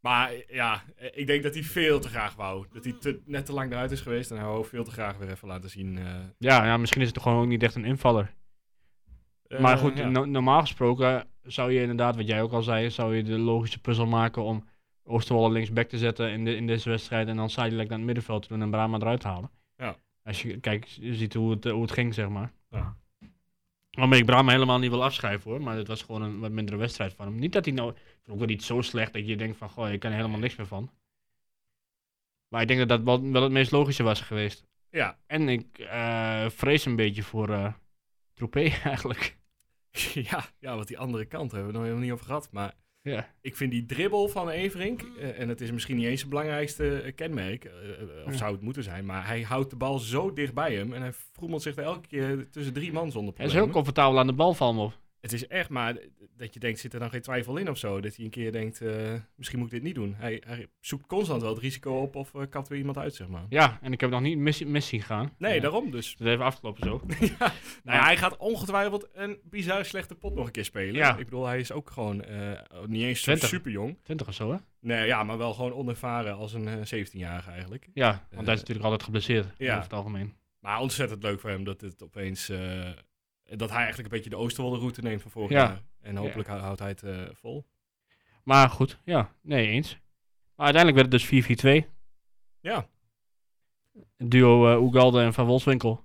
[0.05, 0.83] Maar ja,
[1.13, 2.67] ik denk dat hij veel te graag wou.
[2.73, 5.17] Dat hij te, net te lang eruit is geweest en hij wou veel te graag
[5.17, 5.97] weer even laten zien.
[5.97, 6.05] Uh...
[6.39, 8.35] Ja, ja, misschien is het gewoon ook niet echt een invaller.
[9.49, 10.09] Uh, maar goed, ja.
[10.09, 13.81] no normaal gesproken zou je inderdaad, wat jij ook al zei, zou je de logische
[13.81, 14.69] puzzel maken om
[15.05, 18.43] Oosterwolde linksback te zetten in, de, in deze wedstrijd en dan Sidelek naar het middenveld
[18.43, 19.51] te doen en Brahma eruit halen.
[19.77, 19.97] Ja.
[20.23, 22.53] Als je kijkt, je ziet hoe het, hoe het ging, zeg maar.
[22.71, 22.97] Ja.
[23.91, 26.77] Waarmee ik Brahma helemaal niet wil afschrijven hoor, maar het was gewoon een wat mindere
[26.77, 27.39] wedstrijd van hem.
[27.39, 27.95] Niet dat hij nou,
[28.27, 30.57] ook wel niet zo slecht dat je denkt van, goh, je kan er helemaal niks
[30.57, 30.91] meer van.
[32.49, 34.65] Maar ik denk dat dat wel, wel het meest logische was geweest.
[34.91, 35.19] Ja.
[35.27, 37.73] En ik uh, vrees een beetje voor uh,
[38.33, 39.37] Troepé eigenlijk.
[40.31, 43.35] ja, ja, wat die andere kant hebben we nog helemaal niet over gehad, maar ja.
[43.41, 47.13] ik vind die dribbel van Everink, uh, en het is misschien niet eens het belangrijkste
[47.15, 47.71] kenmerk,
[48.25, 48.39] of ja.
[48.39, 51.13] zou het moeten zijn, maar hij houdt de bal zo dicht bij hem en hij
[51.13, 54.33] vroemelt zich er elke keer tussen drie man zonder Hij is heel comfortabel aan de
[54.33, 54.99] bal van op.
[55.25, 55.97] Het is echt, maar
[56.37, 58.01] dat je denkt, zit er dan geen twijfel in of zo?
[58.01, 60.15] Dat hij een keer denkt, uh, misschien moet ik dit niet doen.
[60.15, 63.29] Hij, hij, zoekt constant wel het risico op of uh, kapt weer iemand uit, zeg
[63.29, 63.45] maar.
[63.49, 65.35] Ja, en ik heb nog niet mis, mis zien gaan.
[65.39, 66.17] Nee, daarom dus.
[66.17, 67.01] Dat even afgelopen zo.
[67.39, 67.53] ja.
[67.85, 70.95] Nou ja, hij gaat ongetwijfeld een bizar slechte pot nog een keer spelen.
[70.95, 71.17] Ja.
[71.17, 73.49] Ik bedoel, hij is ook gewoon uh, niet eens 20.
[73.49, 73.99] super jong.
[74.03, 74.59] 20 of zo, hè?
[74.81, 77.89] Nee, ja, maar wel gewoon onervaren als een 17-jarige eigenlijk.
[77.95, 79.71] Ja, want hij is natuurlijk altijd geblesseerd, ja.
[79.71, 80.35] over het algemeen.
[80.61, 82.51] Maar ontzettend leuk voor hem dat het opeens...
[83.45, 85.57] dat hij eigenlijk een beetje de Oosterwolde route neemt van vorig Ja.
[85.57, 85.83] jaar.
[86.01, 86.59] En hopelijk ja.
[86.59, 87.67] houdt hij het uh, vol.
[88.43, 89.99] Maar goed, ja, nee eens.
[90.55, 91.89] Maar uiteindelijk werd het dus 4-4-2.
[92.61, 92.87] Ja.
[94.17, 96.05] Duo uh, Oegalde en Van Wolfswinkel.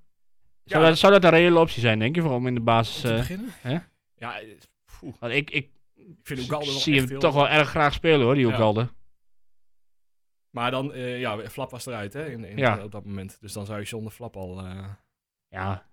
[0.64, 0.90] Zou, ja.
[0.90, 2.96] dat, zou dat een reële optie zijn, denk je, voor om in de basis...
[2.96, 3.50] Om te uh, beginnen?
[3.62, 3.78] Hè?
[4.16, 4.42] Ja,
[5.20, 7.20] Want ik, ik, ik vind wel zie hem heel...
[7.20, 8.80] toch wel erg graag spelen, hoor, die Oegalde.
[8.80, 8.90] Ja.
[10.50, 12.84] Maar dan, ja, Flap was eruit, hè, in, in ja.
[12.84, 13.38] op dat moment.
[13.42, 14.64] Dus dan zou je zonder Flap al...
[15.50, 15.89] Ja,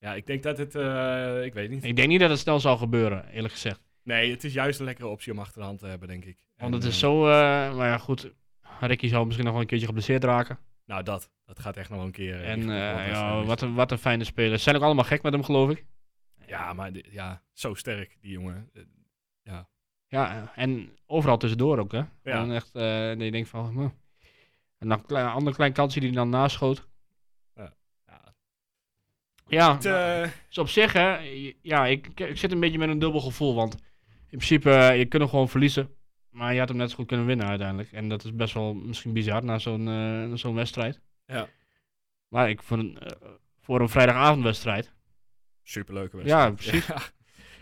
[0.00, 1.84] ja, ik denk dat het, uh, ik weet niet.
[1.84, 3.80] Ik denk niet dat het snel zal gebeuren, eerlijk gezegd.
[4.02, 6.44] Nee, het is juist een lekkere optie om achter de hand te hebben, denk ik.
[6.56, 7.30] Want het is zo, uh,
[7.76, 8.32] maar ja goed,
[8.80, 10.58] Ricky zal misschien nog wel een keertje geblesseerd raken.
[10.84, 12.44] Nou, dat, dat gaat echt nog wel een keer.
[12.44, 14.56] En uh, ja, wat een, wat een fijne speler.
[14.56, 15.84] Ze zijn ook allemaal gek met hem, geloof ik.
[16.46, 18.70] Ja, maar ja, zo sterk, die jongen.
[19.42, 19.68] Ja.
[20.06, 21.98] Ja, en overal tussendoor ook, hè.
[21.98, 22.08] Ja.
[22.22, 23.88] En echt, dat je denkt van, hm.
[24.78, 26.88] En dan een klein, ander klein kansje die hij dan naschoot.
[29.50, 30.32] Ja, het, uh...
[30.48, 31.16] dus op zich, hè,
[31.62, 33.54] ja, ik, ik zit een beetje met een dubbel gevoel.
[33.54, 33.74] Want
[34.30, 35.94] in principe, uh, je kunt hem gewoon verliezen.
[36.30, 37.92] Maar je had hem net zo goed kunnen winnen uiteindelijk.
[37.92, 41.00] En dat is best wel misschien bizar na zo'n uh, zo'n wedstrijd.
[41.26, 41.48] Ja.
[42.28, 42.98] Maar ik vond
[43.60, 44.92] voor een vrijdagavondwedstrijd.
[45.62, 46.48] Superleuke wedstrijd.
[46.48, 46.86] Ja, precies.
[46.86, 47.02] Ja.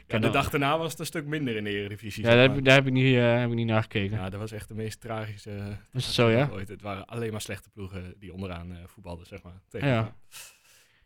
[0.07, 2.24] ja de dag daarna was het een stuk minder in de Eredivisie.
[2.24, 4.16] Ja, daar heb, daar heb, ik niet, heb ik niet naar gekeken.
[4.16, 5.77] Ja, dat was echt de meest tragische...
[5.92, 6.48] Is het zo, ja?
[6.53, 6.68] Ooit.
[6.68, 9.61] Het waren alleen maar slechte ploegen die onderaan voetbalden, zeg maar.
[9.68, 10.16] Tegen ja.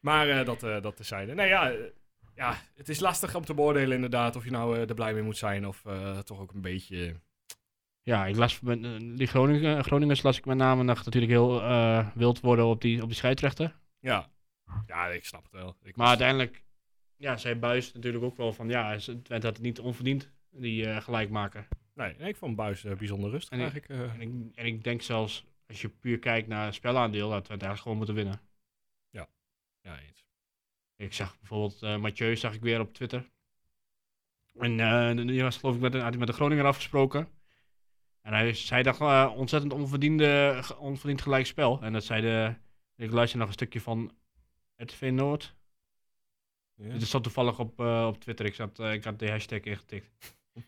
[0.03, 1.35] Maar uh, dat, uh, dat tezijde.
[1.35, 1.79] Nee, ja, uh,
[2.35, 5.37] ja, het is lastig om te beoordelen inderdaad of je nou er blij mee moet
[5.37, 5.83] zijn of
[6.25, 7.21] toch ook een beetje...
[8.03, 8.61] Ja, ik las
[9.17, 11.63] die Groningen, Groningers las ik met name nog natuurlijk heel
[12.15, 13.77] wild worden op die, op die scheidsrechter.
[13.99, 14.31] Ja.
[14.87, 15.77] ja, ik snap het wel.
[15.83, 16.09] Ik maar was...
[16.09, 16.63] uiteindelijk,
[17.17, 21.31] ja, zei Buis natuurlijk ook wel van ja, Twente had het niet onverdiend, die gelijk
[21.31, 21.67] maken.
[21.95, 24.13] Nee, ik vond Buis bijzonder rustig En ik- eigenlijk.
[24.13, 27.63] En ik, en ik denk zelfs, als je puur kijkt naar spelaandeel, dat we het
[27.63, 28.41] eigenlijk gewoon moeten winnen.
[29.83, 30.27] Ja, eens.
[30.97, 33.31] Ik zag bijvoorbeeld eh Mathieu, zag ik weer op Twitter.
[34.59, 37.29] En eh, die was geloof ik met, had hij met de Groninger afgesproken.
[38.21, 41.81] En hij zei dat eh, ontzettend onverdiende, onverdiend gelijk spel.
[41.83, 42.55] En dat zei de,
[42.97, 44.13] ik luister nog een stukje van
[44.77, 45.55] RTV Noord.
[46.75, 46.89] Ja.
[46.89, 48.47] Het stond toevallig op, op Twitter.
[48.47, 50.11] Ik, zat, ik had de hashtag ingetikt.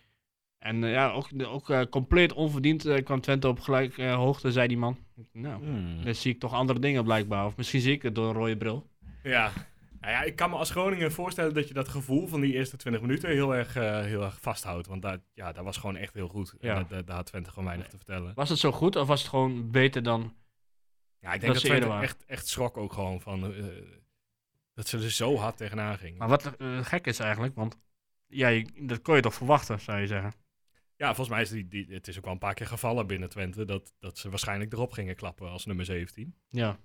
[0.59, 4.99] En ja, ook, ook compleet onverdiend kwam Twente op gelijk hoogte, zei die man.
[5.33, 6.05] Nou, Hmm.
[6.05, 7.47] dan zie ik toch andere dingen blijkbaar.
[7.47, 8.91] Of misschien zie ik het door een rode bril.
[9.25, 9.53] Ja.
[10.01, 12.77] Nou ja, ik kan me als Groningen voorstellen dat je dat gevoel van die eerste
[12.77, 14.87] 20 minuten heel erg, eh, heel erg vasthoudt.
[14.87, 16.55] Want daar, ja, dat was gewoon echt heel goed.
[16.61, 16.87] Ja.
[16.91, 18.35] En daar had Twente gewoon weinig te vertellen.
[18.35, 20.35] Was het zo goed of was het gewoon beter dan...
[21.19, 23.55] Ja, ik denk dat Twente echt, echt schrok ook gewoon van...
[23.55, 23.65] eh,
[24.75, 26.19] dat ze er zo hard tegenaan gingen.
[26.19, 27.79] Maar wat eh, gek is eigenlijk, want
[28.27, 30.33] ja, je- dat kon je toch verwachten, zou je zeggen.
[30.97, 33.29] Ja, volgens mij is die, die, het is ook wel een paar keer gevallen binnen
[33.29, 33.65] Twente...
[33.65, 36.35] dat, dat ze waarschijnlijk erop gingen klappen als nummer 17.
[36.51, 36.79] Ja,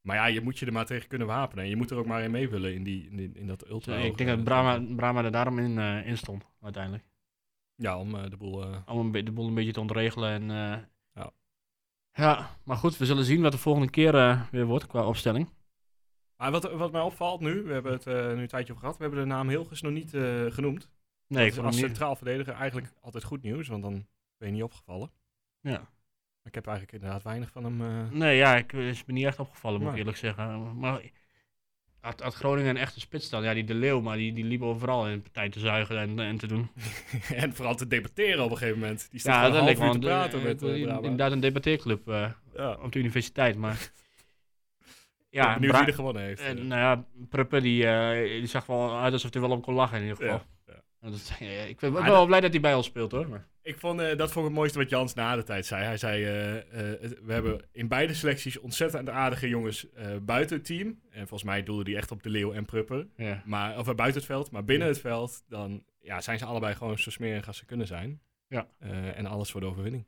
[0.00, 1.64] Maar ja, je moet je er maar tegen kunnen wapenen.
[1.64, 3.68] En je moet er ook maar in mee willen in, die, in, die- in dat
[3.68, 3.96] ultra.
[3.96, 7.04] ik denk dat Brahma, Brahma er daarom in, in stond, uiteindelijk.
[7.74, 8.62] Ja, om eh, de boel...
[8.62, 10.30] eh, Om een de boel een beetje te ontregelen.
[10.30, 10.48] En,
[11.14, 11.32] Ja.
[12.12, 14.12] ja, maar goed, we zullen zien wat de volgende keer
[14.50, 15.48] weer wordt qua opstelling.
[16.36, 19.02] Maar wat, wat mij opvalt nu, we hebben het nu een tijdje over gehad, we
[19.02, 20.10] hebben de naam Hilgers nog niet
[20.54, 20.90] genoemd.
[21.26, 24.48] Nee, ik Dat is vond als centraal verdediger eigenlijk altijd goed nieuws, want dan ben
[24.48, 25.10] je niet opgevallen.
[25.60, 25.88] Ja.
[26.44, 27.80] Ik heb eigenlijk inderdaad weinig van hem.
[27.80, 30.78] eh, Nee, ja, ik is me niet echt opgevallen, moet ik eerlijk zeggen.
[30.78, 31.00] Maar
[32.00, 33.42] had, had Groningen een echte spits dan?
[33.42, 36.36] Ja, die De Leeuw, maar die, die liep overal in partij te zuigen en, en
[36.38, 36.70] te doen.
[37.34, 39.08] en vooral te debatteren op een gegeven moment.
[39.10, 41.02] Die staat Ja, dat me uur te praten eh, met eh, eh, Brabant.
[41.04, 42.72] inderdaad een debatteerclub eh, Ja.
[42.82, 43.90] op de universiteit, maar...
[45.32, 46.40] Ja, Bra- wie er gewonnen heeft.
[46.40, 46.56] eh, eh.
[46.56, 49.96] nou ja, Pruppen die, eh, die zag wel uit alsof hij wel op kon lachen
[49.96, 50.42] in ieder geval.
[50.66, 50.82] Ja, ja.
[51.00, 53.28] En Dat, eh, ik ben Maar wel blij dat hij bij ons speelt hoor.
[53.28, 53.46] Maar.
[53.62, 55.84] Ik vond, eh, dat vond ik het mooiste wat Jans na de tijd zei.
[55.84, 59.86] Hij zei, eh, eh, we hebben in beide selecties ontzettend aardige jongens
[60.22, 61.00] buiten het team.
[61.10, 63.08] En volgens mij doelde hij echt op de Leeuw en Prupper.
[63.16, 63.42] Ja.
[63.44, 64.50] Maar, of buiten het veld.
[64.50, 67.86] Maar binnen het veld, dan ja, zijn ze allebei gewoon zo smerig als ze kunnen
[67.86, 68.20] zijn.
[68.46, 68.68] Ja.
[69.14, 70.06] En alles voor de overwinning.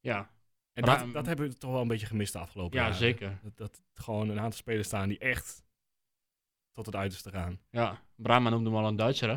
[0.00, 0.30] Ja,
[0.72, 2.98] En dat, dat hebben we toch wel een beetje gemist de afgelopen ja jaren.
[2.98, 3.38] zeker.
[3.42, 5.64] Dat, dat gewoon een aantal spelers staan die echt
[6.72, 7.60] tot het uiterste gaan.
[7.70, 9.36] Ja, Brahma noemde hem al een Duitser hè?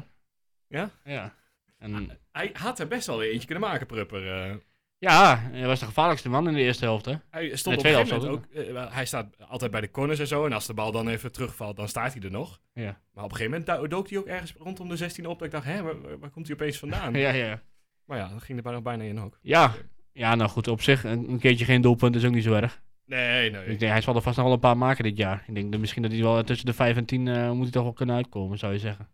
[0.67, 0.89] Ja?
[1.03, 1.35] Ja.
[1.77, 4.31] En, Hij had er best wel weer eentje kunnen maken, Prupper.
[4.49, 4.55] eh.
[4.97, 7.13] ja, hij was de gevaarlijkste man in de eerste helft hè?
[7.29, 8.45] Hij stond op een ook.
[8.45, 10.45] eh, hij staat altijd bij de corners en zo.
[10.45, 12.59] En als de bal dan even terugvalt, dan staat hij er nog.
[12.73, 12.99] Ja.
[13.13, 15.37] Maar op een gegeven moment do- dook hij ook ergens rondom de 16 op.
[15.39, 15.81] Dat ik dacht, hè,
[16.19, 17.13] waar, komt hij opeens vandaan?
[17.25, 17.61] Ja, ja.
[18.05, 19.39] Maar ja, dan ging er bijna, bijna in ook.
[19.41, 19.73] Ja.
[20.11, 22.81] Ja, nou goed, op zich, een, een keertje geen doelpunt is ook niet zo erg.
[23.05, 23.65] Nee, nee.
[23.65, 25.43] Ik denk, hij zal er vast nog wel een paar maken dit jaar.
[25.47, 27.71] Ik denk dat misschien dat hij wel tussen de 5 en 10 eh, moet hij
[27.71, 29.07] toch wel kunnen uitkomen, zou je zeggen.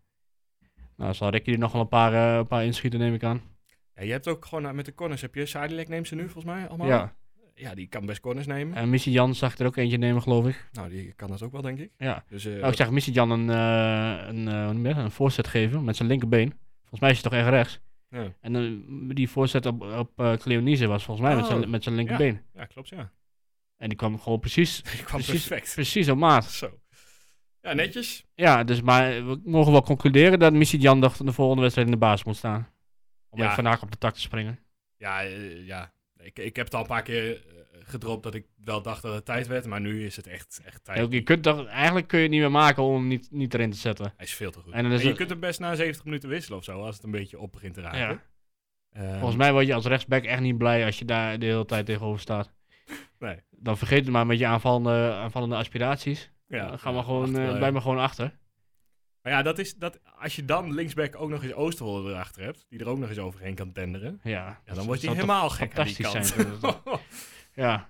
[1.02, 3.42] Nou, zal Ricky er nog wel een paar, eh, een paar inschieten, neem ik aan.
[3.96, 6.24] Ja, je hebt ook gewoon eh, met de corners, heb je Sadilek neemt ze nu
[6.24, 6.88] volgens mij allemaal.
[6.88, 7.16] Ja.
[7.56, 8.76] Ja, die kan best corners nemen.
[8.78, 10.70] En Missy Jan zag er ook eentje nemen, geloof ik.
[10.72, 11.92] Nou, die kan dat ook wel, denk ik.
[11.98, 12.24] Ja.
[12.28, 16.54] Dus, eh, Nou, ik zag Missy Jan een, een, een voorzet geven met zijn linkerbeen.
[16.80, 17.80] Volgens mij is hij toch echt rechts.
[18.10, 18.34] ja.
[18.42, 18.84] En
[19.14, 22.42] die voorzet op, op Cleonise was volgens mij met, Oh, zijn, met zijn linkerbeen.
[22.54, 23.12] ja, klopt, ja.
[23.78, 25.48] En die kwam gewoon precies, Die kwam Precies.
[25.48, 25.74] perfect.
[25.74, 26.46] precies op maat.
[26.46, 26.80] Zo.
[27.62, 28.26] Ja, netjes.
[28.36, 31.94] Ja, dus maar we mogen wel concluderen dat Missy Jan de, de volgende wedstrijd in
[31.94, 32.70] de baas moet staan.
[33.30, 33.44] Om Ja.
[33.44, 34.60] even vandaag op de tak te springen.
[34.98, 35.94] Ja, eh, ja.
[36.18, 39.14] Ik, ik heb het al een paar keer eh, gedropt dat ik wel dacht dat
[39.14, 39.66] het tijd werd.
[39.66, 40.98] Maar nu is het echt, echt tijd.
[40.98, 43.54] Ja, Je kunt toch, eigenlijk kun je het niet meer maken om hem niet, niet
[43.54, 44.14] erin te zetten.
[44.18, 44.74] Hij is veel te goed.
[44.74, 47.04] En En je het- kunt hem best na 70 minuten wisselen of zo, als het
[47.04, 48.00] een beetje op begint te raken.
[48.00, 48.22] Ja.
[48.92, 51.66] Ehm, Volgens mij word je als rechtsback echt niet blij als je daar de hele
[51.66, 52.54] tijd tegenover staat.
[53.20, 53.40] Nee.
[53.50, 56.31] Dan vergeet het maar met je aanvallende, aanvallende aspiraties.
[56.52, 58.40] Ja, dan gaan we gewoon, achter, eh, blijf maar gewoon achter.
[59.22, 62.66] Maar ja, dat is, dat, als je dan linksback ook nog eens Oosterwolde erachter hebt,
[62.70, 65.86] die er ook nog eens overheen kan tenderen, Ja, dan wordt hij helemaal gek aan
[65.86, 66.76] die fantastisch kant.
[66.84, 67.00] zijn.
[67.66, 67.90] Ja.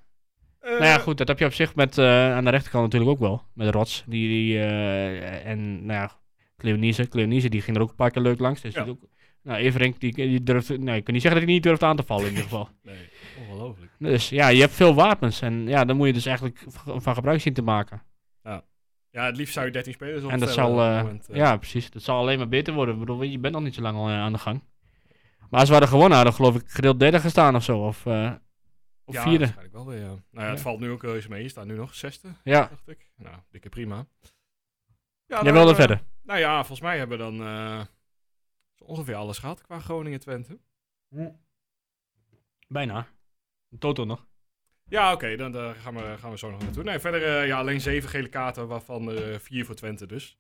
[0.59, 3.11] Eh, Nou ja, goed, dat heb je op zich met, eh, aan de rechterkant natuurlijk
[3.11, 3.43] ook wel.
[3.53, 4.03] Met Rots.
[4.07, 6.11] Die, die, en nou ja,
[6.57, 7.07] Cleonise.
[7.07, 8.61] Cleonise die ging er ook een paar keer leuk langs.
[8.61, 8.83] Dus Ja.
[8.85, 8.99] ook,
[9.43, 11.95] nou, Everink, die, die durft, nou, ik kan niet zeggen dat hij niet durft aan
[11.95, 12.69] te vallen in ieder geval.
[12.83, 13.91] Nee, ongelooflijk.
[13.99, 15.41] Dus ja, je hebt veel wapens.
[15.41, 18.01] En ja, dan moet je dus eigenlijk van gebruik zien te maken.
[19.11, 21.35] Ja, het liefst zou je 13 spelers en dat opstellen zal, eh, moment, eh.
[21.35, 22.93] ja precies, dat zal alleen maar beter worden.
[22.93, 24.63] Ik bedoel, je bent nog niet zo lang al eh, aan de gang.
[25.49, 27.79] Maar als we hadden gewonnen, hadden geloof ik gedeeld derde gestaan of zo.
[27.85, 28.33] Of, eh,
[29.05, 29.37] of ja, vierde.
[29.37, 30.05] waarschijnlijk wel weer, ja.
[30.07, 30.63] Nou ja, het Ja.
[30.63, 31.43] valt nu ook reuze mee.
[31.43, 33.11] Je staat nu nog zesde, Ja, dacht ik.
[33.15, 34.05] Nou, dikke prima.
[35.25, 36.03] Ja, jij wilde verder.
[36.23, 37.87] Nou ja, volgens mij hebben we dan
[38.85, 40.59] ongeveer alles gehad qua Groningen-Twente.
[42.67, 43.07] Bijna.
[43.79, 44.27] Toto nog.
[44.91, 46.83] Ja, oké, dan daar gaan, we, gaan we zo nog naartoe.
[46.83, 50.37] Nee, verder eh, ja, alleen zeven gele kaarten, waarvan er eh, vier voor Twente dus.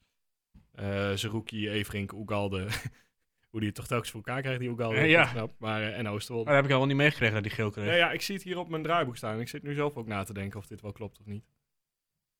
[0.71, 2.67] Eh Zerouki, Everink, Oegalde,
[3.49, 5.53] hoe die het toch telkens voor elkaar krijgt, die al Ja, knap.
[5.57, 6.45] Maar, en Oosterwold.
[6.45, 7.85] Maar dat heb ik helemaal niet meegekregen dat die geel kreeg.
[7.85, 9.39] Ja, ja, ik zie het hier op mijn draaiboek staan.
[9.39, 11.45] Ik zit nu zelf ook na te denken of dit wel klopt of niet.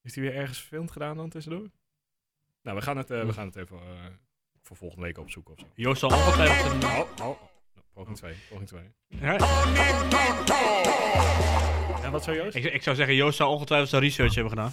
[0.02, 1.70] Is die weer ergens verfilmd gedaan dan tussendoor?
[2.62, 3.80] Nou, we gaan het, we gaan het even
[4.62, 5.66] voor volgende week opzoeken of zo.
[5.76, 6.18] Joost zal een...
[6.18, 7.18] Oh, oh.
[7.18, 7.36] Nou,
[8.02, 8.82] poging 2, poging 2.
[9.08, 9.38] Ja,
[12.04, 12.56] En wat zou Joost?
[12.56, 14.72] ik, ik zou zeggen, Joost zou ongetwijfeld zijn research hebben gedaan.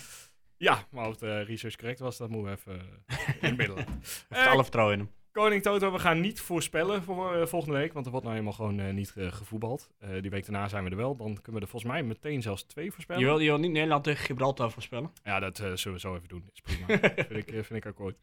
[0.56, 3.76] Ja, maar of de research correct was, dat moeten we even eh, in het midden
[3.76, 3.94] laten.
[3.94, 5.10] Ik Eh, heb alle vertrouwen in hem.
[5.32, 8.58] Koning Toto, we gaan niet voorspellen voor eh, volgende week, want er wordt nou helemaal
[8.58, 9.90] gewoon eh, niet eh, gevoetbald.
[9.98, 12.42] Eh, die week daarna zijn we er wel, dan kunnen we er volgens mij meteen
[12.42, 13.22] zelfs twee voorspellen.
[13.22, 15.10] Je wil, je wil niet Nederland tegen Gibraltar voorspellen?
[15.24, 16.50] Ja, dat eh, zullen we zo even doen.
[16.52, 16.86] Is prima.
[17.28, 18.16] vind, ik, eh, vind ik akkoord.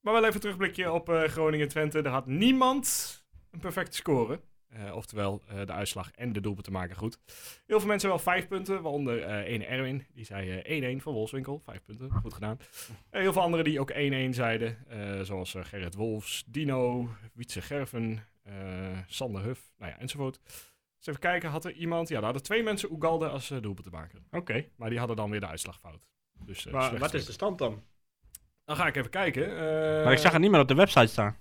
[0.00, 1.98] Maar wel even een terugblikje op eh, Groningen-Twente.
[2.02, 3.23] Er had niemand
[3.54, 4.40] een perfecte score.
[4.68, 7.18] Eh, oftewel, eh, de uitslag en de doelpunten maken goed.
[7.66, 10.06] Heel veel mensen wel vijf punten, waaronder eh ene Erwin.
[10.14, 11.60] Die zei eh, 1-1 van Wolfswinkel.
[11.64, 12.58] Vijf punten, goed gedaan.
[13.10, 14.78] Heel veel anderen die ook 1-1 zeiden.
[14.88, 18.54] eh, zoals eh, Gerrit Wolfs, Dino, Wietse Gerven, eh,
[19.06, 20.40] Sander Huf, nou ja, enzovoort.
[20.98, 22.08] Dus even kijken, had er iemand...
[22.08, 24.18] Ja, daar hadden twee mensen Ugalde als uh, doelpuntenmaker.
[24.30, 24.64] Oké.
[24.76, 26.06] Maar die hadden dan weer de uitslag fout.
[26.44, 27.82] Dus, eh, Maar wat is de stand dan?
[28.64, 29.44] dan ga ik even kijken.
[29.50, 31.36] eh, Maar ik zag het niet meer op de website staan.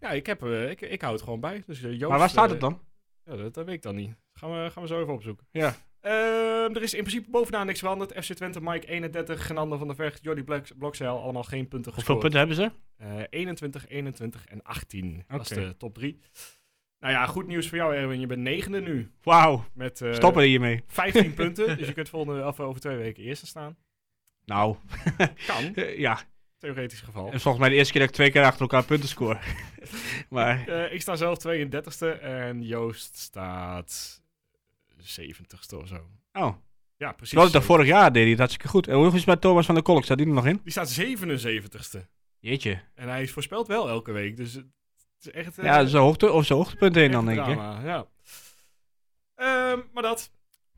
[0.00, 1.62] Ja, ik, heb, eh, ik, ik hou het gewoon bij.
[1.66, 2.80] Dus, eh, Joost, Maar waar staat eh, het dan?
[3.24, 4.14] Ja, dat, dat weet ik dan niet.
[4.32, 5.46] Gaan we, gaan we zo even opzoeken.
[5.50, 5.74] Ja.
[6.00, 8.24] Ehm, er is in principe bovenaan niks veranderd.
[8.24, 11.22] FC Twente, Mike 31, Genander van der Vecht, Jordi Blok- Blokzeil.
[11.22, 12.20] Allemaal geen punten Hoeveel gescoord.
[12.20, 12.70] punten hebben ze?
[12.96, 15.24] Eh, 21, 21 en 18.
[15.28, 16.20] Dat is de top 3.
[16.98, 18.20] Nou ja, goed nieuws voor jou Erwin.
[18.20, 19.10] Je bent negende nu.
[19.22, 19.64] Wauw.
[19.74, 20.82] Met eh, Stoppen hiermee.
[20.86, 21.76] 15 punten.
[21.76, 23.76] Dus je kunt volgende, of over twee weken eerste staan.
[24.44, 24.76] Nou,
[25.46, 25.74] Kan.
[25.74, 26.20] eh, ja.
[26.60, 27.32] Theoretisch geval.
[27.32, 29.38] Is volgens mij de eerste keer dat ik twee keer achter elkaar punten score.
[30.28, 34.22] maar Eh, ik sta zelf 32ste en Joost staat
[35.20, 36.06] 70ste of zo.
[36.32, 36.54] Oh,
[36.96, 37.28] Ja, precies.
[37.30, 38.88] terwijl dat vorig jaar deed hij het hartstikke goed.
[38.88, 40.04] En hoe is het met Thomas van der Kolk?
[40.04, 40.60] Staat die er nog in?
[40.62, 42.06] Die staat 77ste.
[42.38, 42.82] Jeetje.
[42.94, 44.36] En hij voorspelt wel elke week.
[44.36, 44.66] Dus het
[45.20, 45.58] is echt...
[45.58, 47.56] eh, Ja, zo hoogte, of zo hoogtepunt heen dan, denk ik.
[47.56, 48.06] Ja.
[49.34, 50.30] Ehm, maar dat,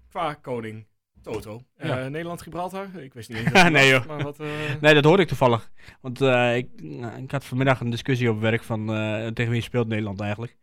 [0.09, 0.87] qua koning
[1.23, 1.63] Toto.
[1.77, 2.07] Eh.
[2.07, 2.95] Nederland-Gibraltar.
[2.95, 4.07] Ik wist niet eens dat het Nee, was.
[4.07, 4.49] Maar wat, eh,
[4.81, 5.71] Nee, dat hoorde ik toevallig.
[6.01, 8.87] Want eh, ik, nou, ik had vanmiddag een discussie op werk van
[9.35, 10.57] tegen wie speelt Nederland eigenlijk.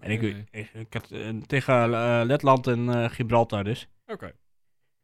[0.00, 1.12] En ik, ik, ik had
[1.46, 1.88] tegen
[2.26, 3.88] Letland en Gibraltar dus.
[4.06, 4.32] Oké.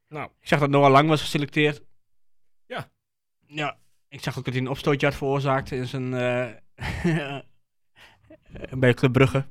[0.09, 1.83] Nou, Ik zag dat Noah Lang was geselecteerd.
[2.67, 2.91] Ja.
[3.47, 3.79] Ja.
[4.09, 6.11] Ik zag ook dat hij een opstootje had veroorzaakt in zijn...
[8.79, 9.45] bij Club Brugge.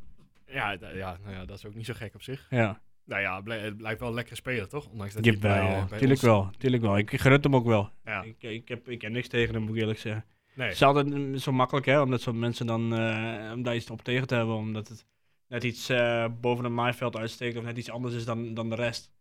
[0.46, 2.48] ja, ja, nou ja, dat is ook niet zo gek op zich.
[2.50, 2.82] Ja.
[3.10, 4.88] Nou ja, het blijft wel een lekkere speler, toch?
[4.88, 6.98] Ondanks dat hij het Jawel, bij, bij tuurlijk ons- wel, tuurlijk wel.
[6.98, 7.90] Ik gun het hem ook wel.
[8.06, 8.22] Ja.
[8.22, 10.26] Ik, ik, heb, ik heb niks tegen hem, moet ik eerlijk zeggen.
[10.54, 10.68] Nee.
[10.68, 13.90] Het is altijd mm, zo makkelijk, hè, omdat zo'n mensen dan, eh, om daar iets
[13.90, 15.06] op tegen te hebben, omdat het
[15.48, 18.76] net iets eh, boven het maaiveld uitsteekt of net iets anders is dan, dan de
[18.76, 19.12] rest.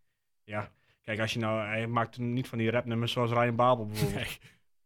[0.43, 0.71] Ja,
[1.01, 4.25] kijk, als je nou, hij maakt niet van die rapnummers zoals Ryan Babel bijvoorbeeld.
[4.25, 4.37] Nee.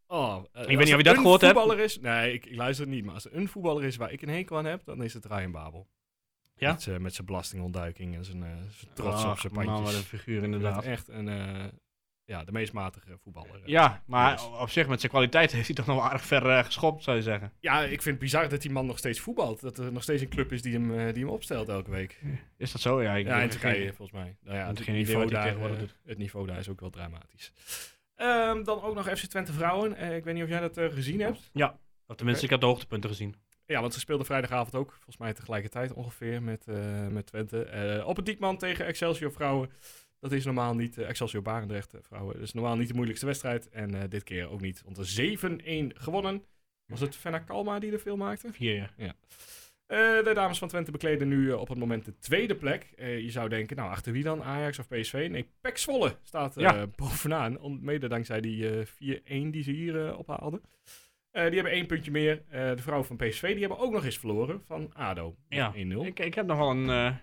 [0.08, 1.54] Oh, eh, weet als niet of je dat een gehoord hebt.
[1.54, 3.06] voetballer Is, nee, ik, ik luister het niet.
[3.06, 5.26] Maar als er een voetballer is waar ik een hekel aan heb, dan is het
[5.26, 5.88] Ryan Babel.
[6.56, 6.72] Ja?
[6.72, 9.86] Met, z'n- met zijn belastingontduiking en zijn, eh, zijn trots op Ach, zijn man, pandjes.
[9.88, 10.84] wat een figuur inderdaad.
[10.84, 11.66] Echt een, eh,
[12.26, 13.56] ja, de meest matige voetballer.
[13.56, 13.62] eh.
[13.66, 16.64] Ja, maar op zich met zijn kwaliteit heeft hij toch nog wel aardig ver eh,
[16.66, 17.52] geschopt, zou je zeggen.
[17.60, 19.62] Ja, ik vind het bizar dat die man nog steeds voetbalt.
[19.62, 22.22] Dat er nog steeds een club is die hem, eh, die hem opstelt elke week.
[22.58, 23.02] Is dat zo?
[23.02, 24.38] Ja, ik Ja, in Turkije geen- volgens mij.
[24.42, 25.72] Nou ja, het, geen niveau daar, eh,
[26.06, 27.54] het niveau daar is ook wel dramatisch.
[28.16, 29.96] Ehm, dan ook nog FC Twente Vrouwen.
[29.96, 31.52] Eh, ik weet niet of jij dat eh, gezien hebt.
[32.08, 33.36] Of tenminste, ik had de hoogtepunten gezien.
[33.74, 34.92] Ja, want ze speelden vrijdagavond ook.
[34.92, 37.64] Volgens mij tegelijkertijd ongeveer met, eh, met Twente.
[37.64, 39.70] Eh, op het Diekman tegen Excelsior Vrouwen.
[40.20, 42.34] Dat is normaal niet, eh, Excelsior Barendrecht Vrouwen.
[42.34, 43.70] Dat is normaal niet de moeilijkste wedstrijd.
[43.70, 44.82] En dit keer ook niet.
[44.86, 46.44] Want er 7-1 gewonnen.
[46.86, 48.50] Was het Fenna Kalma die de veel maakte?
[48.58, 48.90] Ja.
[49.86, 52.94] Eh, de dames van Twente bekleden nu op het moment de tweede plek.
[52.98, 54.44] Je zou denken, nou, achter wie dan?
[54.44, 55.28] Ajax of PSV?
[55.32, 56.88] Nee, PEC Zwolle staat Ja.
[56.88, 57.80] bovenaan.
[57.82, 60.62] Mede dankzij die eh 4-1 die ze hier ophaalden.
[61.34, 62.44] Eh, die hebben één puntje meer.
[62.50, 65.36] Eh, de vrouwen van PSV die hebben ook nog eens verloren van ADO.
[65.50, 66.06] Ja, 1-0.
[66.06, 67.16] Ik, ik heb nog wel een, eh,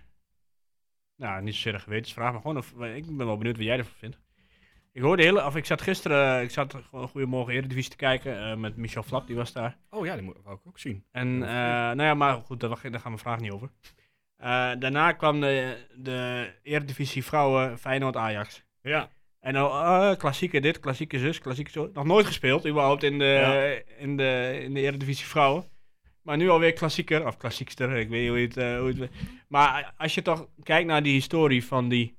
[1.17, 3.95] nou, niet zozeer een gewetensvraag, maar gewoon, of, ik ben wel benieuwd wat jij ervan
[3.97, 4.19] vindt.
[4.93, 8.77] Ik hoorde hele, of ik zat gisteren, ik zat gewoon Goedemorgen Eredivisie te kijken met
[8.77, 9.77] Michel Flap, die was daar.
[9.91, 11.05] Oh ja, die moet, ik ook zien.
[11.11, 13.71] En, nou ja, maar goed, daar, daar gaan we vraag niet over.
[14.79, 18.65] Daarna kwam de, de Eredivisie vrouwen Feyenoord-Ajax.
[18.83, 19.09] Ja,
[19.41, 19.71] En nou,
[20.13, 21.91] eh, klassieke dit, klassieke zus, klassieke zo.
[21.93, 23.63] Nog nooit gespeeld, überhaupt, in de, Ja.
[23.99, 25.65] in de, in de Eredivisie vrouwen.
[26.23, 28.57] Maar nu alweer klassieker, of klassiekster, ik weet niet hoe het...
[28.57, 29.11] eh, hoe het
[29.49, 32.17] maar als je toch kijkt naar die historie van die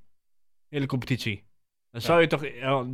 [0.68, 1.44] hele competitie.
[1.90, 2.40] Dan zou je toch...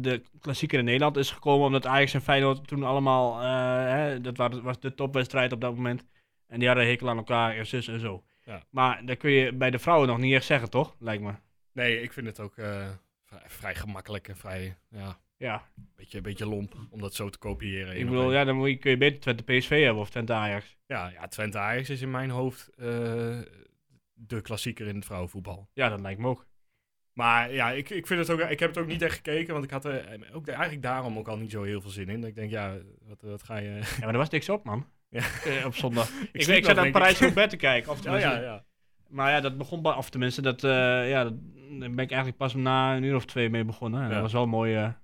[0.00, 3.40] de klassieker in Nederland is gekomen omdat Ajax en Feyenoord toen allemaal...
[3.40, 6.04] eh, hè, dat was, was de topwedstrijd op dat moment.
[6.46, 8.24] En die hadden hekel aan elkaar en zus en zo.
[8.44, 8.62] Ja.
[8.70, 10.96] Maar dat kun je bij de vrouwen nog niet echt zeggen, toch?
[10.98, 11.32] Lijkt me.
[11.72, 12.88] nee, ik vind het ook eh,
[13.28, 15.68] vrij, vrij gemakkelijk en vrij, ja, Ja.
[15.96, 17.98] Beetje, beetje lomp om dat zo te kopiëren.
[17.98, 20.76] Ik bedoel, ja, dan moet je, kun je beter Twente PSV hebben of Twente Ajax.
[20.86, 22.86] Ja, ja Twente Ajax is in mijn hoofd uh,
[24.12, 25.68] de klassieker in het vrouwenvoetbal.
[25.72, 26.46] Ja, dat lijkt me ook.
[27.12, 29.64] Maar ja, ik, ik, vind het ook, ik heb het ook niet echt gekeken, want
[29.64, 32.20] ik had er ook eigenlijk daarom ook al niet zo heel veel zin in.
[32.20, 33.70] Dat ik denk, ja, wat, wat ga je...
[33.70, 34.86] Ja, maar er was niks op, man.
[35.08, 35.24] Ja.
[35.46, 36.10] Uh, op zondag.
[36.32, 37.92] ik, ik, ik zat naar Parijs op bed te kijken.
[37.92, 38.64] Of, oh, ja, ja.
[39.08, 41.34] Maar ja, dat begon, of tenminste, dat, uh, ja, dat,
[41.70, 44.02] daar ben ik eigenlijk pas na een uur of twee mee begonnen.
[44.02, 44.96] En dat was wel een mooie,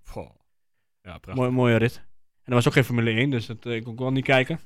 [1.02, 1.96] ja, mooie, mooie rit.
[2.44, 4.60] En er was ook geen Formule 1, dus dat uh, ik kon wel niet kijken.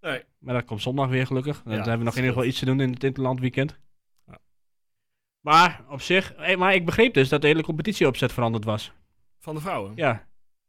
[0.00, 0.22] Nee.
[0.38, 1.62] Maar dat komt zondag weer gelukkig.
[1.62, 3.78] Dan hebben we nog in ieder geval iets te doen in het Interland weekend.
[4.26, 4.38] Ja.
[5.40, 8.92] Maar op zich, hey, maar ik begreep dus dat de hele competitieopzet veranderd was.
[9.38, 9.92] Van de vrouwen?
[9.94, 10.26] Ja.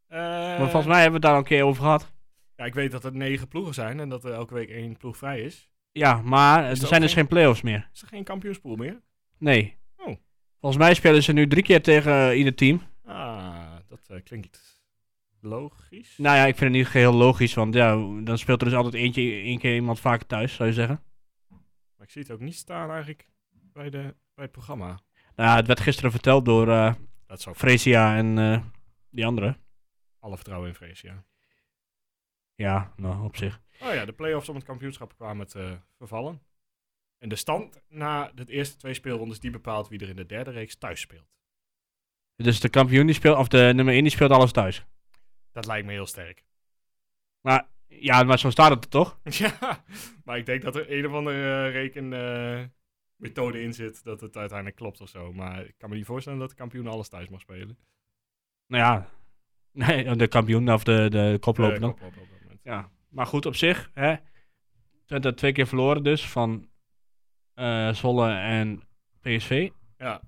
[0.09, 2.11] Uh, maar volgens mij hebben we het daar al een keer over gehad.
[2.55, 5.17] Ja, ik weet dat er negen ploegen zijn en dat er elke week één ploeg
[5.17, 5.71] vrij is.
[5.93, 7.89] Ja, maar er zijn dus geen play-offs meer.
[7.93, 9.01] Is er geen kampioenspool meer?
[9.37, 9.77] Nee.
[9.97, 10.15] Oh.
[10.59, 12.81] Volgens mij spelen ze nu drie keer tegen ieder team.
[13.05, 14.81] Ah, dat uh, klinkt
[15.39, 16.17] logisch.
[16.17, 18.93] Nou ja, ik vind het niet heel logisch, want ja, dan speelt er dus altijd
[18.93, 21.03] eentje, één keer iemand vaker thuis, zou je zeggen.
[21.95, 24.99] Maar ik zie het ook niet staan eigenlijk bij, de, bij het programma.
[25.35, 26.93] Nou het werd gisteren verteld door uh,
[27.53, 28.59] Fresia en uh,
[29.09, 29.57] die andere.
[30.19, 31.23] Alle vertrouwen in Fresia.
[32.55, 33.62] Ja, nou, op zich.
[33.81, 36.41] Oh ja, de play-offs om het kampioenschap kwamen te vervallen.
[37.17, 40.51] En de stand na de eerste twee speelrondes die bepaalt wie er in de derde
[40.51, 41.31] reeks thuis speelt.
[42.35, 44.85] Dus de kampioen die speelt, of de nummer 1 die speelt alles thuis?
[45.51, 46.43] Dat lijkt me heel sterk.
[47.41, 49.19] Maar ja, maar zo staat het er toch?
[49.43, 49.83] ja,
[50.23, 54.37] maar ik denk dat er een of andere uh, rekenmethode uh, in zit dat het
[54.37, 55.33] uiteindelijk klopt of zo.
[55.33, 57.77] Maar ik kan me niet voorstellen dat de kampioen alles thuis mag spelen.
[58.67, 59.09] Nou ja,
[59.87, 61.97] nee, de kampioen of de, de koploper dan.
[62.63, 63.91] Ja, maar goed op zich.
[63.93, 64.15] Hè.
[65.05, 66.67] Twente twee keer verloren dus van
[67.91, 68.83] Zwolle en
[69.21, 69.69] PSV.
[69.97, 70.21] Ja.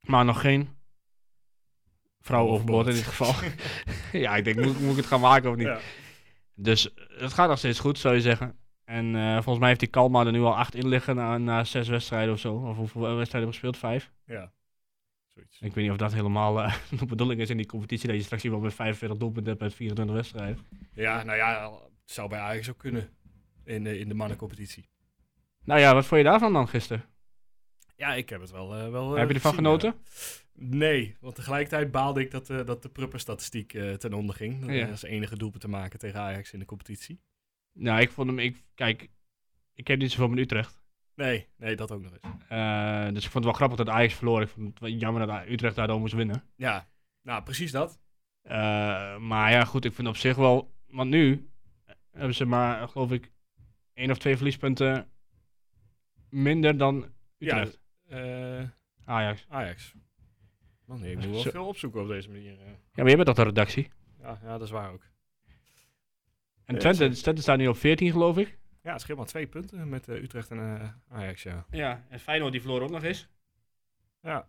[0.00, 0.68] Maar nog geen
[2.20, 3.34] vrouw overboord in dit geval.
[4.24, 5.66] ja, ik denk, moet, moet ik het gaan maken of niet?
[5.66, 5.78] Ja.
[6.54, 8.58] Dus het gaat nog steeds goed, zou je zeggen.
[8.84, 11.64] En uh, volgens mij heeft die Kalma er nu al acht in liggen na, na
[11.64, 12.54] zes wedstrijden of zo.
[12.54, 13.76] Of hoeveel wedstrijden gespeeld?
[13.76, 14.10] Vijf?
[14.26, 14.52] Ja.
[15.34, 15.60] Zoiets.
[15.60, 18.08] Ik weet niet of dat helemaal uh, de bedoeling is in die competitie.
[18.08, 20.58] Dat je straks iemand met 45 doelpunten hebt met 24 wedstrijden.
[20.92, 23.08] Ja, nou ja, het zou bij Ajax ook kunnen.
[23.64, 24.88] In de, in de mannencompetitie.
[25.64, 27.04] Nou ja, wat vond je daarvan dan gisteren?
[27.96, 28.78] Ja, ik heb het wel.
[28.78, 29.94] Uh, wel heb je ervan genoten?
[30.52, 34.72] Nee, want tegelijkertijd baalde ik dat, uh, dat de Prupper-statistiek uh, ten onder ging.
[34.72, 34.88] Ja.
[34.88, 37.20] Als enige doelpunt te maken tegen Ajax in de competitie.
[37.72, 38.38] Nou, ik vond hem...
[38.38, 39.08] Ik, kijk,
[39.74, 40.83] ik heb niet zoveel met Utrecht.
[41.14, 42.34] Nee, nee, dat ook nog eens.
[42.52, 44.42] Uh, dus ik vond het wel grappig dat Ajax verloor.
[44.42, 46.42] Ik vond het wel jammer dat Utrecht daardoor moest winnen.
[46.56, 46.88] Ja,
[47.22, 48.00] nou, precies dat.
[49.20, 50.72] maar ja, goed, ik vind op zich wel...
[50.86, 51.50] Want nu
[52.10, 53.32] hebben ze maar, geloof ik,
[53.94, 55.08] één of twee verliespunten
[56.28, 57.06] minder dan
[57.38, 57.80] Utrecht.
[58.08, 58.74] Ja,
[59.04, 59.46] Ajax.
[59.48, 59.94] Ajax.
[60.84, 61.50] Man, nee, ik moet wel Zo.
[61.50, 62.52] veel opzoeken op deze manier.
[62.52, 63.90] Ja, maar je bent toch de redactie?
[64.20, 65.02] Ja, ja, dat is waar ook.
[66.64, 68.58] En Twente, Twente staat nu op 14, geloof ik.
[68.84, 71.66] Ja, het scheelt maar twee punten met uh, Utrecht en uh, Ajax, ja.
[71.70, 73.28] Ja, en Feyenoord die verloor ook nog eens.
[74.20, 74.48] Ja.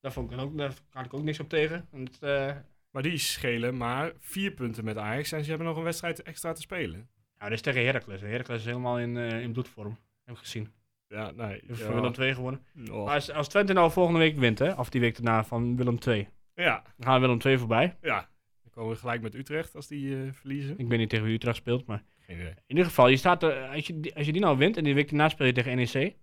[0.00, 1.88] Daar, vond ik ook, daar kan ik ook niks op tegen.
[1.90, 2.52] Want, uh...
[2.90, 6.52] Maar die schelen maar vier punten met Ajax en ze hebben nog een wedstrijd extra
[6.52, 7.08] te spelen.
[7.38, 8.20] Ja, dat is tegen Heracles.
[8.20, 9.98] Heracles is helemaal in, in bloedvorm.
[10.24, 10.72] Heb ik gezien.
[11.08, 11.62] Ja, nee.
[11.66, 11.92] Dus ja.
[11.94, 12.66] Willem 2 gewonnen.
[12.90, 13.04] Oh.
[13.04, 15.98] Maar als, als Twente nou volgende week wint, hè, of die week daarna van Willem
[15.98, 16.28] 2.
[16.54, 16.82] Ja.
[16.96, 17.96] Dan gaan Willem 2 voorbij.
[18.00, 18.28] Ja.
[18.62, 20.78] Dan komen we gelijk met Utrecht als die verliezen.
[20.78, 22.02] Ik weet niet tegen wie Utrecht speelt, maar...
[22.26, 22.50] Geen idee.
[22.50, 24.94] In ieder geval, je staat er, als, je, als je die nou wint en die
[24.94, 26.16] week daarna speel je tegen NEC.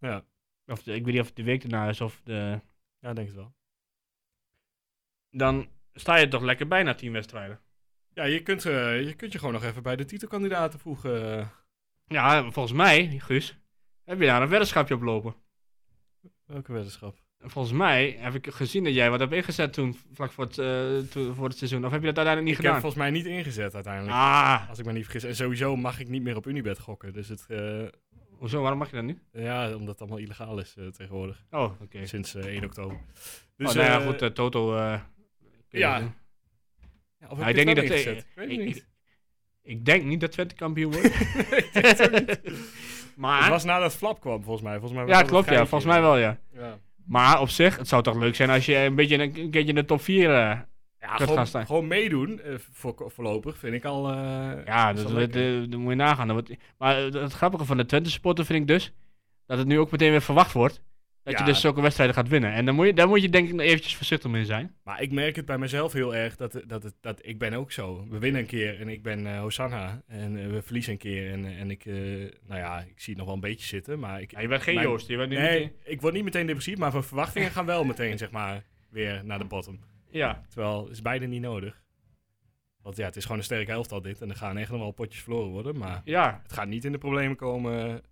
[0.00, 0.24] Ja.
[0.66, 2.60] Of de, ik weet niet of het de week daarna is of de...
[2.98, 3.54] Ja, denk het wel.
[5.30, 7.60] Dan sta je toch lekker bijna 10 wedstrijden.
[8.12, 11.50] Ja, je kunt, uh, je kunt je gewoon nog even bij de titelkandidaten voegen.
[12.06, 13.58] Ja, volgens mij, Guus,
[14.04, 15.34] heb je daar een weddenschapje op lopen?
[16.44, 17.16] Welke weddenschap?
[17.40, 21.34] Volgens mij heb ik gezien dat jij wat hebt ingezet toen, vlak voor het, uh,
[21.34, 21.84] voor het seizoen.
[21.84, 22.76] Of heb je dat uiteindelijk niet ik gedaan?
[22.76, 24.14] Ik heb volgens mij niet ingezet uiteindelijk.
[24.14, 24.68] Ah.
[24.68, 25.24] Als ik me niet vergis.
[25.24, 27.12] En sowieso mag ik niet meer op Unibet gokken.
[27.12, 27.86] Dus het, uh...
[28.30, 29.22] Hoezo, waarom mag je dat niet?
[29.32, 31.44] Ja, omdat het allemaal illegaal is uh, tegenwoordig.
[31.50, 31.82] Oh, oké.
[31.82, 32.06] Okay.
[32.06, 32.98] Sinds 1 oktober.
[33.56, 34.76] Dus, oh, nou ja, goed, Toto...
[34.76, 35.08] ja.
[35.68, 36.14] ja
[37.28, 37.84] of ik denk niet dat...
[37.84, 38.84] Ik, ik, ik,
[39.62, 41.10] ik, denk niet dat Twente kampioen wordt.
[43.18, 43.40] Maar...
[43.40, 44.78] Het was nadat Flap kwam, volgens mij.
[44.78, 45.66] Volgens mij ja, klopt, ja.
[45.66, 46.38] Volgens mij wel, ja.
[46.52, 46.78] ja.
[47.08, 49.68] Maar op zich, het zou toch leuk zijn als je een beetje een, een keertje
[49.68, 50.34] in de top 4 uh,
[51.00, 51.46] ja, gewoon.
[51.46, 54.10] Gewoon meedoen, uh, voor, voorlopig, vind ik al...
[54.10, 56.44] Uh, ja, dat, dat, dat, moet je nagaan.
[56.78, 58.92] Maar het grappige van de Twente supporter vind ik dus,
[59.46, 60.82] dat het nu ook meteen weer verwacht wordt.
[61.30, 62.52] Dat je dus zulke wedstrijden gaat winnen.
[62.52, 64.74] En dan moet je, daar moet je denk ik eventjes voorzichtig mee zijn.
[64.84, 67.72] Maar ik merk het bij mezelf heel erg dat, dat, dat, dat ik ben ook
[67.72, 68.06] zo.
[68.08, 70.02] We winnen een keer en ik ben uh, Hosanna.
[70.06, 73.16] En uh, we verliezen een keer en, en ik, uh, nou ja, ik zie het
[73.16, 73.98] nog wel een beetje zitten.
[73.98, 75.08] Maar ik, ja, je bent geen Joost.
[75.08, 75.72] Je bent nee, meteen...
[75.84, 79.38] ik word niet meteen depressief, maar mijn verwachtingen gaan wel meteen, zeg maar, weer naar
[79.38, 79.80] de bottom.
[80.10, 80.42] Ja.
[80.48, 81.82] Terwijl het is beide niet nodig.
[82.82, 84.20] Want ja, het is gewoon een sterke elftal dit.
[84.20, 85.78] En er gaan echt nog wel potjes verloren worden.
[85.78, 86.40] Maar Ja.
[86.42, 88.02] het gaat niet in de problemen komen.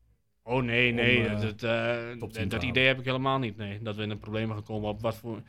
[0.49, 1.19] Oh nee, nee.
[1.19, 3.57] Om, eh, dat eh, top 10 dat, idee heb ik helemaal niet.
[3.57, 3.83] Nee.
[3.83, 5.43] Dat we in de problemen gaan komen op wat voor...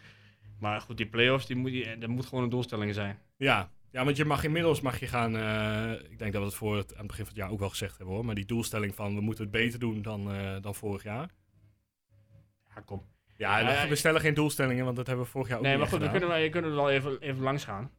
[0.59, 3.19] Maar goed, die play-offs, die moet, die, dat moet gewoon een doelstelling zijn.
[3.37, 3.69] Ja.
[3.91, 5.35] ja, want je mag inmiddels mag je gaan...
[5.37, 7.59] eh, ik denk dat we het voor het, aan het begin van het jaar ook
[7.59, 8.25] wel gezegd hebben hoor.
[8.25, 10.31] Maar die doelstelling van we moeten het beter doen dan,
[10.61, 11.29] dan vorig jaar.
[12.75, 13.03] Ja, kom.
[13.37, 15.81] Ja, Ja, we stellen geen doelstellingen, want dat hebben we vorig jaar ook Nee, niet
[15.81, 16.19] maar goed, we gedaan.
[16.19, 17.91] kunnen, wel- je kunnen er wel even, even langs gaan.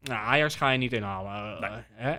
[0.00, 1.60] Nou, Ajax ga je niet inhalen.
[1.60, 1.82] Nee.
[1.92, 2.16] hè?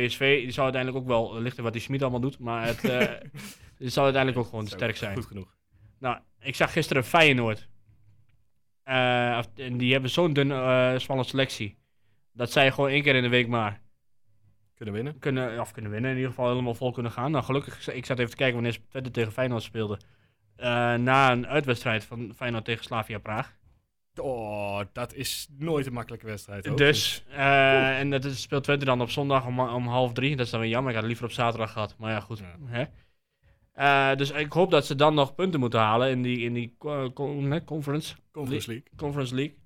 [0.00, 2.98] PSV die zou uiteindelijk ook wel, lichter wat die Smit allemaal doet, maar het, eh,
[3.78, 5.14] het zou uiteindelijk ook gewoon sterk zijn.
[5.16, 5.56] Goed genoeg.
[5.98, 7.68] Nou, ik zag gisteren Feyenoord.
[8.82, 11.78] Eh, en die hebben zo'n dun, eh smalle selectie.
[12.32, 13.80] Dat zij gewoon één keer in de week maar
[14.74, 15.18] Kunnen winnen.
[15.18, 16.10] kunnen, of kunnen winnen.
[16.10, 17.30] In ieder geval helemaal vol kunnen gaan.
[17.30, 19.98] Nou, gelukkig, ik zat even te kijken wanneer Twente tegen Feyenoord speelde.
[20.56, 23.55] Eh, na een uitwedstrijd van Feyenoord tegen Slavia Praag.
[24.20, 26.68] Oh, dat is nooit een makkelijke wedstrijd.
[26.68, 26.76] ook.
[26.76, 30.36] Dus, eh, en dat is, speelt Twente dan op zondag om, om half drie.
[30.36, 30.88] Dat is dan weer jammer.
[30.90, 31.94] Ik had het liever op zaterdag gehad.
[31.98, 32.38] Maar ja, goed.
[32.38, 32.56] Ja.
[32.64, 32.84] Hè?
[33.72, 36.76] Eh, dus ik hoop dat ze dan nog punten moeten halen in die, in die
[36.78, 38.82] hè, conference, Conference League.
[38.96, 39.56] conference League.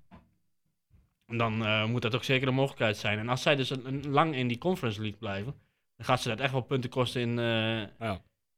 [1.25, 3.19] En dan eh, moet dat ook zeker een mogelijkheid zijn.
[3.19, 5.53] En als zij dus een, een- lang in die Conference League blijven,
[5.95, 7.39] dan gaat ze dat echt wel punten kosten in.
[7.39, 8.07] eh,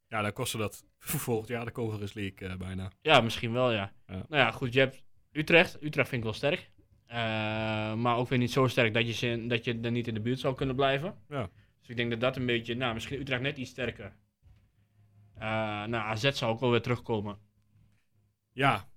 [0.08, 2.90] Ja, dan kostte dat volgend jaar de Conference League eh, bijna.
[3.02, 3.92] ja, misschien wel, ja.
[4.06, 4.14] Ja.
[4.14, 5.02] Nou ja, goed, je hebt
[5.34, 5.76] Utrecht.
[5.82, 6.70] Utrecht vind ik wel sterk.
[7.06, 7.16] Eh,
[7.94, 10.20] maar ook weer niet zo sterk dat je, ze, dat je er niet in de
[10.20, 11.14] buurt zou kunnen blijven.
[11.28, 11.48] Ja.
[11.80, 14.12] Dus ik denk dat dat een beetje, nou, misschien Utrecht net iets sterker.
[15.34, 15.40] Eh
[15.84, 17.36] nou, AZ zou ook wel weer terugkomen.
[18.52, 18.88] Ja.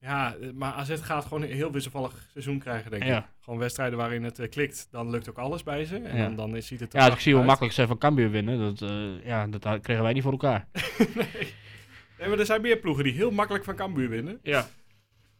[0.00, 3.08] Ja, maar AZ gaat gewoon een heel wisselvallig seizoen krijgen, denk ik.
[3.08, 3.32] Ja.
[3.40, 5.96] Gewoon wedstrijden waarin het eh, klikt, dan lukt ook alles bij ze.
[5.96, 6.22] En Ja.
[6.24, 8.58] dan, dan is- ziet het er Ja, ik zie hoe makkelijk ze van Cambuur winnen,
[8.58, 8.90] dat,
[9.24, 10.68] ja, dat kregen wij niet voor elkaar.
[11.14, 11.26] nee.
[12.18, 14.38] nee, maar er zijn meer ploegen die heel makkelijk van Cambuur winnen.
[14.42, 14.66] Ja.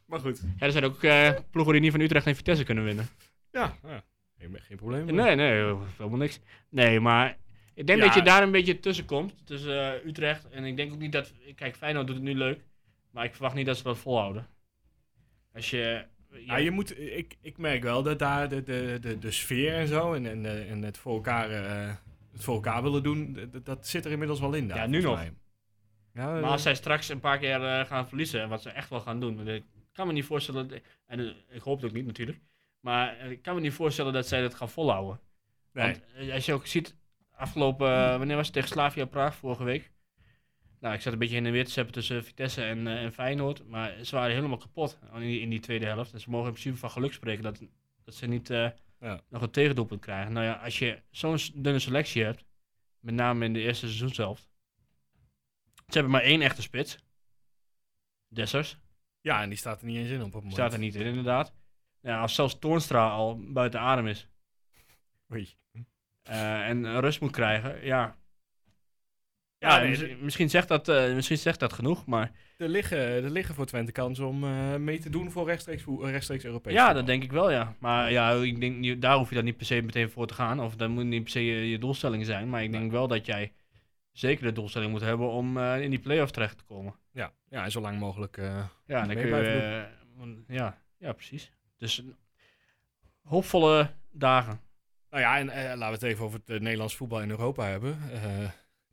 [0.07, 0.43] Maar goed.
[0.59, 3.07] ja er zijn ook eh, ploegen die niet van Utrecht en Vitesse kunnen winnen.
[3.53, 4.05] Ja, ja.
[4.39, 5.05] Geen, geen probleem.
[5.05, 6.41] Nee, nee, helemaal niks.
[6.69, 7.37] Nee, maar
[7.75, 8.05] ik denk Ja.
[8.05, 9.47] dat je daar een beetje tussen komt.
[9.47, 10.49] Tussen eh, Utrecht.
[10.49, 11.33] En ik denk ook niet dat.
[11.55, 12.61] Kijk, Feyenoord doet het nu leuk.
[13.11, 14.47] Maar ik verwacht niet dat ze dat volhouden.
[15.55, 16.05] Als je.
[16.31, 19.87] Ja, je moet, ik, ik merk wel dat daar de, de, de, de sfeer en
[19.87, 21.95] zo en, en, eh, en het, voor elkaar, eh,
[22.33, 24.77] het voor elkaar willen doen, dat zit er inmiddels wel in daar.
[24.79, 25.25] Ja, nu nog.
[26.15, 29.01] Ja, maar als zij straks een paar keer eh, gaan verliezen, wat ze echt wel
[29.01, 29.63] gaan doen.
[29.97, 30.71] Kan me niet voorstellen.
[31.07, 32.41] En eh, ik hoop het ook niet natuurlijk.
[32.81, 35.21] Maar eh, ik kan me niet voorstellen dat zij dat gaan volhouden.
[35.73, 35.85] nee.
[35.85, 36.97] Want eh, als je ook ziet,
[37.31, 39.91] afgelopen, wanneer was het tegen Slavia Praag vorige week?
[40.81, 43.67] Nou, ik zat een beetje in de weer te zeppen tussen Vitesse en, en Feyenoord.
[43.69, 46.13] Maar ze waren helemaal kapot in die, in die tweede helft.
[46.13, 47.61] En ze mogen in principe van geluk spreken dat,
[48.05, 49.21] dat ze niet Ja.
[49.29, 50.33] nog een tegendoelpunt krijgen.
[50.33, 52.45] Nou ja, als je zo'n dunne selectie hebt,
[53.01, 54.49] met name in de eerste seizoenshelft.
[55.75, 56.99] Ze hebben maar één echte spits.
[58.29, 58.79] Dessers.
[59.27, 60.53] Ja, en die staat er niet eens in op het moment.
[60.53, 61.55] Staat er niet in, inderdaad.
[62.01, 64.29] Ja, als zelfs Toornstra al buiten adem is.
[65.33, 65.55] Oei.
[66.23, 68.17] eh, en rust moet krijgen, ja.
[69.59, 72.99] Ja, Ja, nee, mis- misschien, zegt dat, eh, misschien zegt dat genoeg, maar Er liggen,
[72.99, 76.79] er liggen voor Twente kansen om eh, mee te doen voor rechtstreeks, rechtstreeks Europees ja,
[76.85, 76.97] voetbal.
[76.99, 77.77] dat denk ik wel, ja.
[77.79, 80.61] Maar ja, ik denk, daar hoef je dan niet per se meteen voor te gaan,
[80.61, 83.27] of dat moet niet per se je, je doelstelling zijn, maar ik denk wel dat
[83.27, 83.53] jij
[84.19, 86.95] zeker de doelstelling moet hebben om eh, in die play-off terecht te komen.
[87.13, 88.37] Ja, ja, en zo lang mogelijk.
[88.37, 89.87] eh, Ja, en dan Mee kun je, blijven
[90.49, 91.53] eh, ja, ja, precies.
[91.79, 92.03] Dus
[93.23, 94.61] hoopvolle dagen.
[95.11, 95.47] nou ja, en
[95.79, 97.99] laten we het even over het Nederlands voetbal in Europa hebben.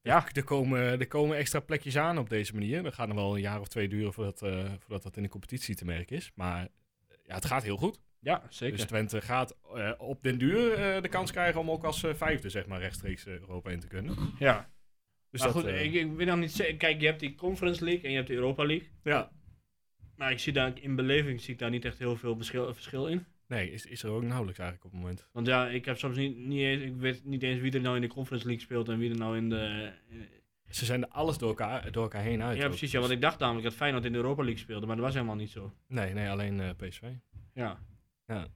[0.02, 0.28] Ja.
[0.34, 2.84] Er komen, er komen extra plekjes aan op deze manier.
[2.84, 4.40] Dat gaat nog wel een jaar of twee duren voordat,
[4.80, 6.32] voordat dat in de competitie te merken is.
[6.36, 6.68] Maar
[7.24, 8.00] ja, het gaat heel goed.
[8.20, 8.78] Ja, zeker.
[8.78, 9.58] Dus Twente gaat
[9.98, 13.80] op den duur de kans krijgen om ook als vijfde zeg maar, rechtstreeks Europa in
[13.80, 14.16] te kunnen.
[14.40, 14.70] ja.
[15.34, 16.78] Dus maar dat, goed, eh, ik, ik weet nog niet zeker.
[16.78, 18.88] Kijk, je hebt die Conference League en je hebt de Europa League.
[19.04, 19.32] ja.
[20.16, 23.08] Maar ik zie daar in beleving zie ik daar niet echt heel veel verschil, verschil
[23.08, 23.26] in.
[23.48, 25.30] Nee, is, is er ook nauwelijks eigenlijk op het moment.
[25.32, 27.96] Want ja, ik heb soms niet, niet eens, ik weet niet eens wie er nou
[27.96, 29.92] in de Conference League speelt en wie er nou in de.
[30.70, 32.58] Ze zijn er alles door elkaar, door elkaar heen uit.
[32.58, 32.70] ja, ook.
[32.70, 32.92] precies.
[32.92, 35.14] Ja, want ik dacht namelijk dat Feyenoord in de Europa League speelde, maar dat was
[35.14, 35.74] helemaal niet zo.
[35.88, 37.04] Nee, nee, alleen eh, PSV.
[37.54, 37.80] Ja.
[38.28, 38.48] Ja.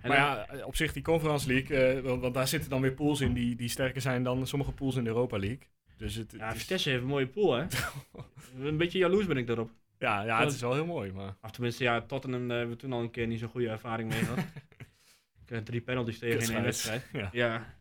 [0.00, 2.80] En maar dan- ja, op zich die Conference League, eh, want, want daar zitten dan
[2.80, 5.58] weer pools in die, die sterker zijn dan sommige pools in de Europa League.
[5.96, 7.66] Dus het, ja, het is- Vitesse heeft een mooie pool, hè?
[8.68, 9.70] een beetje jaloers ben ik daarop.
[9.98, 11.36] ja, ja, het is wel heel mooi, maar...
[11.42, 14.08] Of tenminste, ja, Tottenham daar hebben we toen al een keer niet zo'n goede ervaring
[14.08, 14.38] mee gehad.
[15.44, 17.06] ik heb drie penalties tegen in één wedstrijd.
[17.12, 17.28] Ja.
[17.32, 17.74] Ja.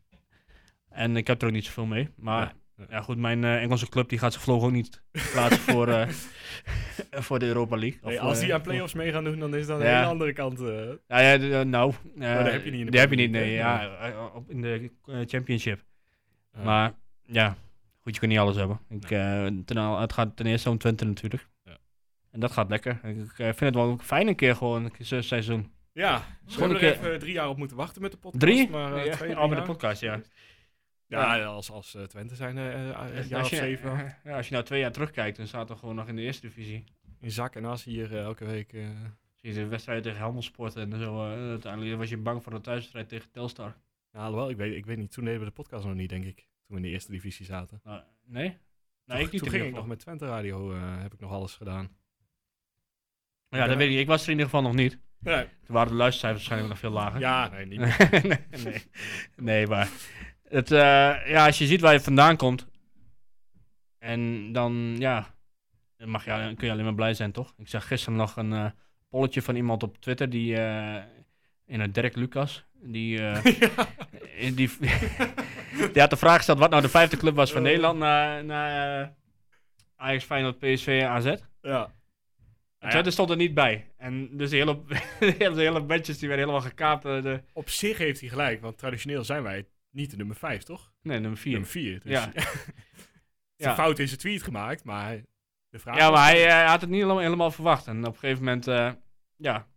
[0.89, 2.09] En ik heb er ook niet zoveel mee.
[2.15, 2.53] Maar.
[2.89, 5.01] Ja, goed, mijn eh, Engelse club die gaat zich vlog ook niet
[5.31, 6.07] plaatsen voor, eh,
[7.25, 7.99] voor de Europa League.
[8.03, 10.05] Nee, Of, als eh, die aan play-offs mee gaan doen, dan is dat een hele
[10.05, 10.59] andere kant.
[10.61, 10.67] eh.
[11.07, 11.93] Ja, ja, eh, nou.
[12.15, 13.51] eh, daar heb je niet in de Die heb je niet, nee.
[13.51, 15.83] Ja, eh, op, in de eh, Championship.
[16.63, 16.93] Maar
[17.25, 17.55] ja,
[18.01, 18.79] goed, je kunt niet alles hebben.
[18.89, 21.47] Ik, eh, ten, het gaat ten eerste om Twente natuurlijk.
[21.63, 21.77] Ja.
[22.31, 22.99] En dat gaat lekker.
[23.03, 25.71] Ik eh, vind het wel fijn een keer gewoon een seizoen.
[25.93, 28.41] Ja, we hebben er even drie jaar op moeten wachten met de podcast.
[28.43, 28.69] Drie?
[28.69, 30.21] Maar, uh, ja, twee, al met de podcast, ja.
[31.09, 31.45] Ja, ja.
[31.45, 34.15] als, als uh, Twente zijn uh, jaar als je, zeven.
[34.23, 36.47] Ja, als je nou twee jaar terugkijkt, dan staat er gewoon nog in de eerste
[36.47, 36.83] divisie.
[37.19, 38.71] In zak en as hier elke week.
[39.35, 41.23] Zie je de wedstrijd tegen Helmelsport en zo.
[41.31, 43.75] uiteindelijk was je bang voor de thuiswedstrijd tegen Telstar.
[44.11, 45.11] Ja, alhoewel, ik weet, ik weet niet.
[45.11, 46.35] Toen deden we de podcast nog niet, denk ik.
[46.35, 47.81] Toen we in de eerste divisie zaten.
[47.87, 47.95] Uh,
[48.25, 48.57] nee?
[49.05, 49.41] Nee, ik niet.
[49.41, 51.89] Toen ging ik nog met Twente Radio, heb ik nog alles gedaan.
[53.49, 53.97] Ja, dat weet ik.
[53.97, 54.99] Ik was er in ieder geval nog niet.
[55.19, 55.45] Nee.
[55.65, 57.19] Toen waren de luistercijfers waarschijnlijk nog veel lager.
[57.19, 58.09] Ja, nee, niet meer.
[58.11, 58.83] nee, nee,
[59.35, 59.89] nee, maar
[60.49, 60.79] het, uh,
[61.27, 62.67] ja, als je ziet waar je vandaan komt,
[63.99, 65.35] en dan, ja,
[65.97, 67.53] dan mag je, kun je alleen maar blij zijn, toch?
[67.57, 68.65] Ik zag gisteren nog een uh,
[69.09, 70.95] polletje van iemand op Twitter, die, uh,
[71.65, 73.41] in het Dirk Lucas, die, ja.
[74.37, 74.53] die,
[75.93, 79.13] die had de vraag gesteld wat nou de vijfde club was van Nederland na, na
[79.95, 81.33] Ajax, Feyenoord, PSV en AZ.
[81.61, 81.97] Ja.
[82.79, 83.91] En Twente stond er niet bij.
[83.97, 84.79] En dus de hele,
[85.19, 87.03] de hele bandjes die werden helemaal gekaapt.
[87.03, 87.43] De...
[87.53, 90.91] Op zich heeft hij gelijk, want traditioneel zijn wij niet de nummer 5, toch?
[91.01, 91.51] Nee, nummer 4.
[91.51, 91.99] Nummer 4.
[91.99, 92.31] Dus ja.
[93.65, 93.75] ja.
[93.75, 95.21] fout in zijn tweet gemaakt, maar
[95.69, 97.87] de vraag Ja, maar hij, hij, had het niet helemaal, verwacht.
[97.87, 98.91] En op een gegeven moment, uh,
[99.37, 99.67] ja.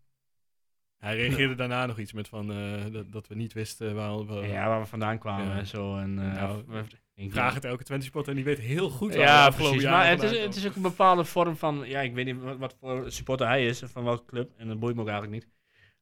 [0.99, 4.47] Hij reageerde daarna nog iets met van uh, dat, dat, we niet wisten waar we,
[4.47, 5.59] ja, waar we vandaan kwamen ja.
[5.59, 5.97] en zo.
[5.97, 6.85] En, uh, nou,
[7.15, 9.85] ik vraag het elke Twente supporter en die weet heel goed ja, precies.
[9.85, 12.57] Maar het is, het is ook een bepaalde vorm van, ja, ik weet niet wat,
[12.57, 15.53] wat, voor supporter hij is, van welke club, en dat boeit me ook eigenlijk niet.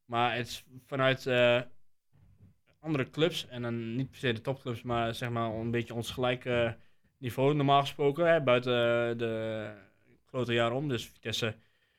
[0.04, 1.26] Maar het is vanuit
[2.80, 6.10] andere clubs, en dan niet per se de topclubs, maar zeg maar een beetje ons
[6.10, 6.76] gelijke
[7.18, 8.72] niveau normaal gesproken, hè, buiten
[9.18, 9.70] de
[10.26, 10.88] grote jaren om.
[10.88, 11.54] Dus Vitesse,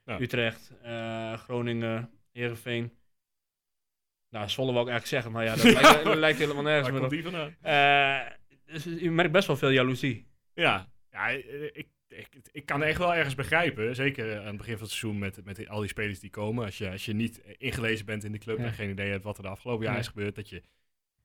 [0.05, 0.19] ja.
[0.19, 2.91] Utrecht, uh, Groningen, Heerenveen.
[4.29, 7.03] Nou, Zwolle wil ik eigenlijk zeggen, maar ja, dat, lijkt, dat lijkt, helemaal nergens meer
[7.03, 7.13] op.
[7.63, 8.19] Uh,
[8.65, 10.27] dus je merkt best wel veel jaloezie.
[10.53, 13.95] Ja, ja ik, ik, ik kan echt wel ergens begrijpen.
[13.95, 16.65] Zeker aan het begin van het seizoen met, met al die spelers die komen.
[16.65, 18.63] Als je, als je niet ingelezen bent in de club ja.
[18.63, 19.99] en geen idee hebt wat er de afgelopen jaar ja.
[19.99, 20.35] is gebeurd.
[20.35, 20.63] Dat je,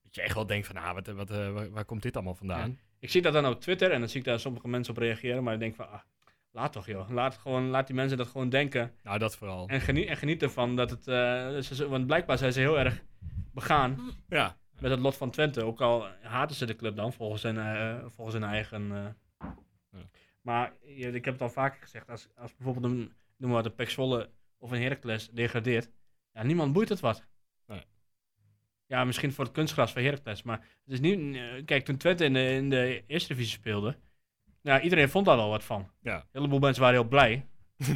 [0.03, 2.35] dat je echt wel denkt van, ah, wat, wat, uh, waar, waar, komt dit allemaal
[2.35, 2.71] vandaan?
[2.71, 2.77] Ja.
[2.99, 5.43] Ik zie dat dan op Twitter en dan zie ik daar sommige mensen op reageren.
[5.43, 6.01] Maar ik denk van, ah,
[6.51, 7.11] laat toch joh.
[7.11, 8.93] Laat, gewoon, laat die mensen dat gewoon denken.
[9.03, 9.69] Nou, dat vooral.
[9.69, 13.03] En, geniet, en geniet ervan dat het, uh, want blijkbaar zijn ze heel erg
[13.53, 13.99] begaan.
[14.29, 15.65] Ja met het lot van Twente.
[15.65, 18.89] Ook al haten ze de club dan, volgens hun, uh, volgens hun eigen...
[19.91, 20.09] Ja.
[20.47, 23.71] Maar ja, ik heb het al vaker gezegd, als, als bijvoorbeeld een, noem maar de
[23.71, 25.91] Pek Zwolle of een Heracles degradeert,
[26.33, 27.27] ja, niemand boeit het wat.
[27.67, 27.85] Nee.
[28.87, 31.19] Ja, misschien voor het kunstgras van Heracles, maar het is niet...
[31.19, 33.97] Uh, kijk, toen Twente in de, in de eerste divisie speelde,
[34.61, 35.91] ja, iedereen vond daar wel wat van.
[36.01, 36.17] Ja.
[36.17, 37.47] Een heleboel mensen waren heel blij.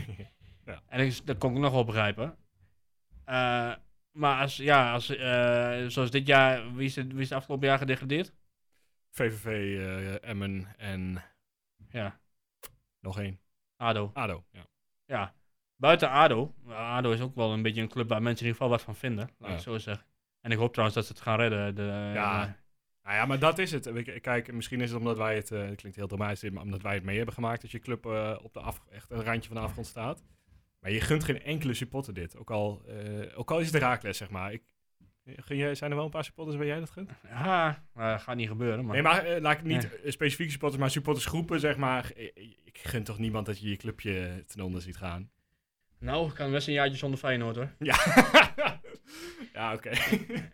[0.66, 0.82] ja.
[0.88, 2.36] En ik, dat kon ik nog wel begrijpen.
[4.12, 7.68] Maar als, ja, als, uh, zoals dit jaar, wie is, het, wie is het afgelopen
[7.68, 8.32] jaar gedegradeerd?
[9.10, 11.22] VVV, uh, Emmen en
[11.90, 12.19] ja.
[13.00, 13.40] Nog één.
[13.76, 14.10] ADO.
[14.14, 14.66] ADO, ja.
[15.04, 15.34] Ja,
[15.76, 16.54] buiten ADO.
[16.68, 18.96] ADO is ook wel een beetje een club waar mensen in ieder geval wat van
[18.96, 19.56] vinden, laat ja.
[19.56, 20.06] ik zo zeggen.
[20.40, 21.74] En ik hoop trouwens dat ze het gaan redden.
[21.74, 22.46] De, ja.
[22.46, 22.52] Uh,
[23.02, 24.20] nou ja, maar dat is het.
[24.20, 26.94] Kijk, misschien is het omdat wij het, uh, het klinkt heel dramatisch, maar omdat wij
[26.94, 29.56] het mee hebben gemaakt dat je club uh, op de af, echt een randje van
[29.56, 30.22] de afgrond staat.
[30.80, 32.36] Maar je gunt geen enkele supporter dit.
[32.36, 34.52] Ook al, uh, ook al is het raakles, zeg maar.
[34.52, 34.62] Ik,
[35.46, 37.10] jij, zijn er wel een paar supporters waar jij dat gunt?
[37.28, 38.84] Ja, uh, gaat niet gebeuren.
[38.84, 38.94] Maar...
[38.94, 40.10] Nee, maar uh, laat ik niet nee.
[40.10, 42.12] specifieke supporters, maar supportersgroepen, zeg maar.
[42.64, 45.30] Ik gun toch niemand dat je je clubje ten onder ziet gaan?
[45.98, 47.70] Nou, ik kan best een jaartje zonder Feyenoord, hoor.
[47.78, 47.96] Ja,
[49.54, 49.90] ja oké.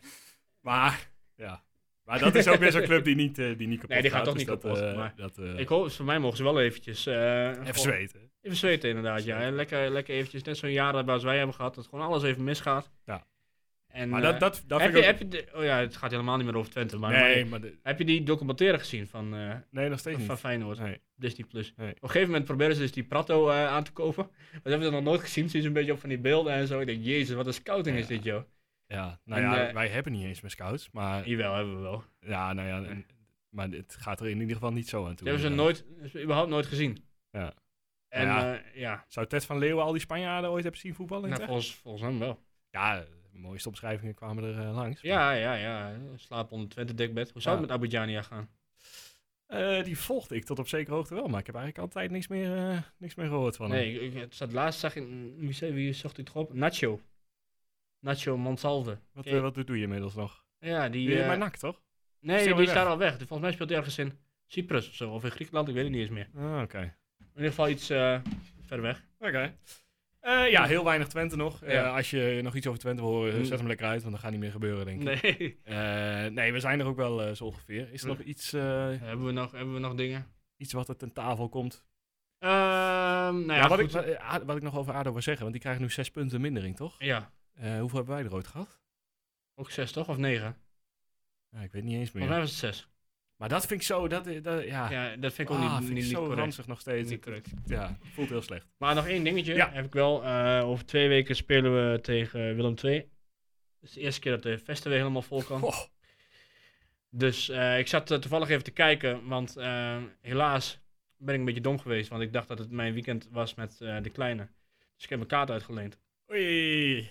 [0.68, 1.64] maar, ja.
[2.04, 4.10] Maar dat is ook weer zo'n club die niet, uh, die niet kapot Nee, die
[4.10, 4.78] gaat, gaat toch niet dus kapot.
[4.78, 7.06] Dat, uh, maar dat, ik hoop, voor mij mogen ze wel eventjes...
[7.06, 8.30] even zweten.
[8.42, 9.40] Even zweten, inderdaad, ja.
[9.40, 12.44] En lekker, lekker eventjes, net zo'n jaar als wij hebben gehad, dat gewoon alles even
[12.44, 12.90] misgaat.
[13.04, 13.26] Ja.
[13.86, 16.36] En, maar dat, dat, dat heb, je, heb je de, oh ja, het gaat helemaal
[16.36, 16.96] niet meer over Twente.
[16.98, 19.28] Maar, nee, maar, maar de, heb je die documentaire gezien van,
[19.70, 20.38] nee, nog steeds van, niet.
[20.38, 20.78] Feyenoord?
[20.78, 21.00] Nee.
[21.14, 21.72] Disney Plus.
[21.76, 21.90] Nee.
[21.90, 24.26] Op een gegeven moment proberen ze dus die Prato uh, aan te kopen.
[24.26, 25.50] Maar dat hebben we nog nooit gezien.
[25.50, 26.80] Zien ze een beetje op van die beelden en zo.
[26.80, 28.02] Ik denk, jezus, wat een scouting ja.
[28.02, 28.42] is dit, joh.
[28.86, 31.28] Ja, nou en, ja, uh, wij hebben niet eens meer scouts, maar...
[31.28, 32.04] Jawel, hebben we wel.
[32.20, 33.06] Ja, nou ja, en,
[33.48, 35.26] maar het gaat er in ieder geval niet zo aan toe.
[35.26, 35.84] Dat hebben ze nooit,
[36.22, 37.04] überhaupt nooit gezien.
[37.30, 37.54] Ja.
[38.08, 38.54] En ja.
[38.54, 39.04] Uh, ja.
[39.08, 41.30] Zou Ted van Leeuwen al die Spanjaarden ooit hebben zien voetballen?
[41.30, 42.42] Nou, volgens, volgens hem wel.
[42.70, 43.04] Ja,
[43.38, 45.00] mooiste omschrijvingen kwamen er uh, langs.
[45.00, 45.96] Ja, ja, ja.
[46.16, 47.30] Slaap onder Twente dekbed.
[47.30, 47.60] Hoe zou ja.
[47.60, 48.48] het met Abidjania gaan?
[49.48, 52.28] Uh, die volgde ik tot op zekere hoogte wel, maar ik heb eigenlijk altijd niks
[52.28, 54.12] meer, uh, niks meer gehoord van nee, hem.
[54.12, 55.04] Nee, het zat laatst zag ik,
[55.36, 56.54] wie, wie zocht ik op?
[56.54, 57.00] Nacho.
[58.00, 58.98] Nacho Monsalve.
[59.12, 60.44] Wat, wat doe je inmiddels nog?
[60.58, 61.08] Ja, die...
[61.08, 61.82] Die bij NAC, toch?
[62.20, 63.16] Nee, die, die is daar al weg.
[63.16, 65.92] Volgens mij speelt hij ergens in Cyprus of zo, of in Griekenland, ik weet het
[65.92, 66.28] niet eens meer.
[66.34, 66.62] Ah, oké.
[66.62, 66.94] Okay.
[67.18, 67.86] In ieder geval iets
[68.66, 69.04] ver weg.
[69.18, 69.28] Oké.
[69.28, 69.56] Okay.
[70.26, 71.60] Uh, ja, heel weinig Twente nog.
[71.60, 71.84] Ja.
[71.84, 74.22] Uh, als je nog iets over Twente wil horen, zet hem lekker uit, want dat
[74.22, 75.22] gaat niet meer gebeuren, denk ik.
[75.22, 75.58] Nee.
[75.64, 77.92] Uh, nee, we zijn er ook wel zo ongeveer.
[77.92, 78.50] Is er nog iets...
[78.50, 80.26] hebben, we nog, hebben we nog dingen?
[80.56, 81.84] Iets wat er ten tafel komt?
[82.38, 83.90] Uh, nou ja, wat, ik,
[84.44, 86.94] wat, ik nog over ADO wil zeggen, want die krijgen nu zes punten mindering, toch?
[86.98, 87.32] Ja.
[87.54, 88.80] hoeveel hebben wij er ooit gehad?
[89.54, 90.08] Ook zes, toch?
[90.08, 90.56] Of negen?
[91.62, 92.26] Ik weet niet eens meer.
[92.26, 92.88] Volgens mij was het zes.
[93.36, 94.90] Maar dat vind ik zo, dat, dat ja.
[94.90, 97.10] ja, dat vind ik ook ah, niet, niet, niet zo ranzig nog steeds.
[97.10, 97.50] Niet correct.
[97.66, 98.66] Ja, voelt heel slecht.
[98.76, 99.70] Maar nog één dingetje ja.
[99.72, 100.24] heb ik wel.
[100.24, 102.94] Uh, over twee weken spelen we tegen Willem II.
[102.94, 105.62] Het is de eerste keer dat de Vesten weer helemaal vol kan.
[105.62, 105.78] Oh.
[107.10, 109.56] Dus uh, ik zat uh, toevallig even te kijken, want
[110.20, 110.80] helaas
[111.16, 112.08] ben ik een beetje dom geweest.
[112.08, 114.48] Want ik dacht dat het mijn weekend was met de kleine.
[114.94, 115.98] Dus ik heb mijn kaart uitgeleend.
[116.30, 117.10] Oei.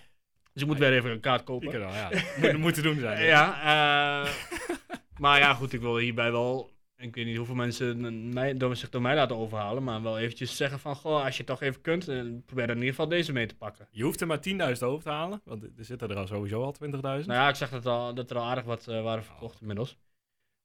[0.54, 1.68] Dus ik moet weer even een kaart kopen.
[1.68, 2.10] Ik wel, ja.
[2.42, 3.26] moet, moeten doen zijn.
[3.26, 4.26] ja,
[5.20, 6.74] maar ja, goed, ik wil hierbij wel.
[6.98, 9.84] Ik weet niet hoeveel mensen mij, door, zich door mij laten overhalen.
[9.84, 12.90] Maar wel eventjes zeggen van, goh, als je toch even kunt, eh, probeer in ieder
[12.90, 13.88] geval deze mee te pakken.
[13.92, 15.42] Je hoeft er maar 10.000 over te halen.
[15.44, 17.02] Want er zitten er al sowieso al 20.000.
[17.02, 19.98] Nou ja, ik zag dat, al, dat er al aardig wat uh, waren verkocht inmiddels.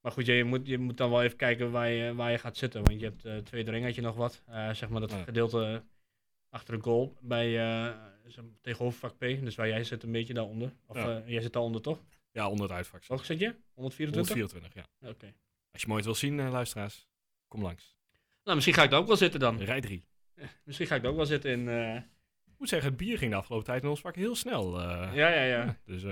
[0.00, 2.56] Maar goed, je, moet, je moet dan wel even kijken waar je, waar je gaat
[2.56, 2.84] zitten.
[2.84, 4.42] Want je hebt uh, twee had je nog wat.
[4.72, 5.82] zeg maar dat gedeelte
[6.50, 7.52] achter de goal bij
[8.60, 9.20] tegenover vak P.
[9.20, 10.72] Dus waar jij zit een beetje daaronder.
[10.86, 10.96] Of
[11.26, 11.98] jij zit daaronder toch?
[12.32, 13.04] Ja, onder het uitvak.
[13.06, 13.54] Hoog zit je?
[13.74, 14.34] 124?
[14.36, 15.08] 124, ja.
[15.08, 15.34] Oké.
[15.72, 17.08] Als je mooi wil zien, uh, luisteraars,
[17.48, 17.96] kom langs.
[18.42, 19.60] Nou, misschien ga ik daar ook wel zitten dan.
[19.60, 20.04] Rij 3.
[20.64, 21.66] misschien ga ik daar ook wel zitten in...
[21.66, 21.96] Uh...
[22.44, 24.80] Ik moet zeggen, het bier ging de afgelopen tijd in ons vak heel snel.
[24.80, 25.10] Uh...
[25.14, 25.78] Ja, ja, ja.
[25.84, 26.02] dus,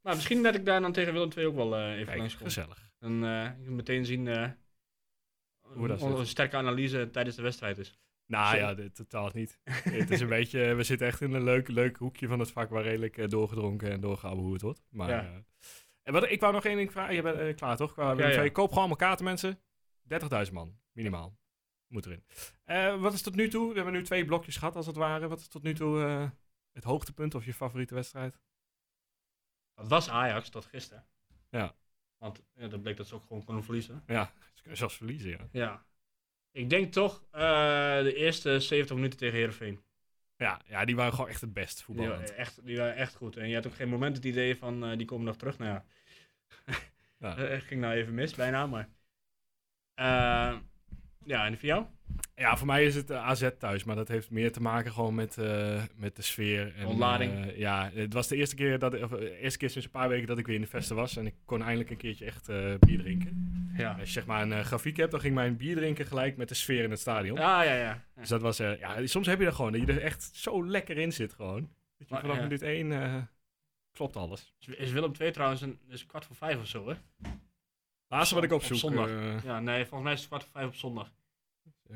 [0.00, 2.46] maar misschien dat ik daar dan tegen Willem II ook wel even Kijk, langs kom.
[2.46, 2.90] gezellig.
[2.98, 3.18] Dan
[3.74, 4.28] meteen zien
[5.60, 7.98] hoe dat een sterke analyse tijdens de wedstrijd is.
[8.26, 9.58] Nou ja, dit, totaal niet.
[9.64, 12.70] het is een beetje, we zitten echt in een leuk, leuk hoekje van het vak
[12.70, 14.82] waar redelijk uh, doorgedronken en doorgehouden wordt.
[14.88, 15.22] Maar, ja.
[15.22, 15.36] uh,
[16.02, 17.14] en wat, ik wou nog één ding vragen.
[17.14, 17.92] Je bent uh, klaar toch?
[17.92, 18.48] Qua ja, ja.
[18.48, 19.58] Koop gewoon elkaar kaarten mensen.
[20.46, 21.38] 30.000 man, minimaal.
[21.86, 23.00] Moet erin.
[23.00, 23.68] wat is tot nu toe?
[23.68, 25.28] We hebben nu twee blokjes gehad als het ware.
[25.28, 25.98] Wat is tot nu toe
[26.72, 28.40] het hoogtepunt of je favoriete wedstrijd?
[29.74, 31.06] Dat was Ajax tot gisteren.
[31.50, 31.74] Ja.
[32.18, 34.02] Want ja, dat bleek dat ze ook gewoon konden verliezen.
[34.06, 35.48] Ja, ze kunnen zelfs verliezen, ja.
[35.52, 35.86] Ja,
[36.54, 37.40] ik denk toch uh,
[38.02, 39.80] de eerste 70 minuten tegen Heerenveen.
[40.36, 42.18] Ja, ja, die waren gewoon echt het best voetbal.
[42.18, 43.36] Die, echt, die waren echt goed.
[43.36, 45.58] En je had ook geen moment het idee van, uh, die komen nog terug.
[45.58, 45.84] Nou ja,
[47.36, 47.58] ja.
[47.58, 48.88] ging nou even mis bijna, maar...
[50.00, 50.58] Uh,
[51.24, 51.84] ja, en voor jou?
[52.34, 55.36] Ja, voor mij is het AZ thuis, maar dat heeft meer te maken gewoon met,
[55.36, 56.74] uh, met de sfeer.
[56.76, 57.46] En, Ontlading.
[57.46, 60.26] Uh, ja, het was de eerste keer, dat, of, eerste keer sinds een paar weken
[60.26, 61.16] dat ik weer in de vesten was.
[61.16, 62.46] En ik kon eindelijk een keertje echt
[62.78, 63.53] bier drinken.
[63.76, 63.90] Ja.
[63.90, 66.54] Als je zeg maar een grafiek hebt, dan ging mijn bier drinken gelijk met de
[66.54, 67.38] sfeer in het stadion.
[67.38, 68.04] Ja, ja, ja.
[68.14, 70.98] Dus dat was, ja, soms heb je er gewoon, dat je er echt zo lekker
[70.98, 71.60] in zit gewoon.
[71.96, 72.42] Dat je vanaf ja.
[72.42, 73.28] minuut één
[73.94, 74.54] klopt alles.
[74.58, 76.94] Is Willem II trouwens een, is kwart voor vijf of zo, hè?
[78.08, 78.72] Laatste wat ik opzoek.
[78.72, 79.42] Op zondag.
[79.44, 81.12] ja, nee, volgens mij is het kwart voor vijf op zondag.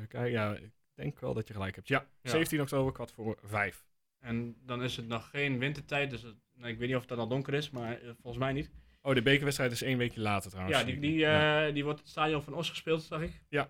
[0.07, 1.87] Kijk, ja, ik denk wel dat je gelijk hebt.
[1.87, 3.87] Ja, 17 oktober, kwart voor vijf.
[4.19, 6.21] En dan is het nog geen wintertijd, dus
[6.53, 8.71] nou, ik weet niet of het dan al donker is, maar uh, volgens mij niet.
[9.01, 10.79] Oh, de bekerwedstrijd is één weekje later trouwens.
[10.79, 11.71] Ja, die, die, ja.
[11.71, 13.43] die wordt het stadion van Os gespeeld, zag ik.
[13.49, 13.69] Ja.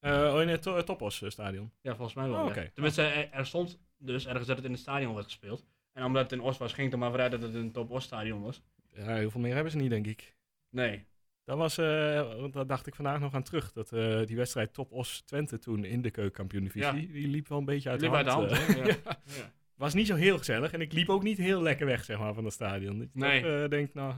[0.00, 1.70] Uh, oh, in het to Topos stadion?
[1.80, 2.44] Ja, volgens mij wel.
[2.44, 2.64] Oh, ja.
[2.74, 5.66] Tenminste, er, er, stond dus ergens dat het in het stadion werd gespeeld.
[5.92, 7.90] En omdat het in Os was, ging het er maar vooruit dat het een Top
[7.90, 8.62] Os stadion was.
[8.94, 10.36] Ja, heel veel meer hebben ze niet, denk ik.
[10.70, 11.04] Nee.
[11.44, 13.72] Dat was, uh, dat dacht ik vandaag nog aan terug.
[13.72, 17.12] Dat uh, die wedstrijd Top Os Twente toen in de keukenkampioen divisie, ja.
[17.12, 18.50] die liep wel een beetje uit liep de hand.
[18.50, 19.18] Uit de hand ja.
[19.24, 19.52] ja.
[19.80, 22.34] Was niet zo heel gezellig en ik liep ook niet heel lekker weg, zeg maar,
[22.34, 22.98] van het stadion.
[22.98, 23.42] Dat je nee.
[23.42, 24.14] toch, denkt, nou,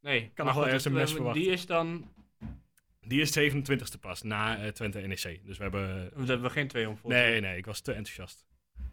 [0.00, 0.30] nee.
[0.34, 1.42] kan nog wel ergens een mes verwachten.
[1.42, 2.12] Die is dan...
[3.00, 5.40] Die is 27e pas, na Twente NEC.
[5.44, 6.10] Dus we hebben...
[6.14, 8.46] We hebben geen twee om Nee, nee, ik was te enthousiast.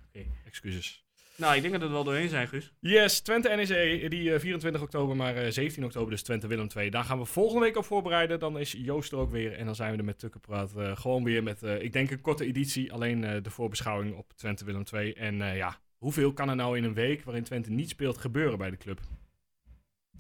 [0.07, 0.25] Oké.
[0.45, 1.05] Excuses.
[1.35, 2.73] Nou, ik denk dat we er wel doorheen zijn, Guus.
[2.79, 6.91] Yes, Twente NEC, die uh, 24 oktober, maar uh, 17 oktober dus Twente Willem 2.
[6.91, 8.39] Daar gaan we volgende week op voorbereiden.
[8.39, 11.23] Dan is Joost er ook weer en dan zijn we er met Tukkenpraat uh, gewoon
[11.23, 12.93] weer met, ik denk een korte editie.
[12.93, 15.13] Alleen de voorbeschouwing op Twente Willem 2.
[15.13, 18.69] En ja, hoeveel kan er nou in een week waarin Twente niet speelt gebeuren bij
[18.69, 18.99] de club?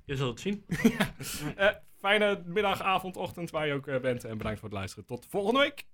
[0.05, 0.65] Je zult het zien.
[1.99, 4.23] fijne middag, avond, ochtend waar je ook bent.
[4.23, 5.05] En bedankt voor het luisteren.
[5.05, 5.85] Tot volgende week.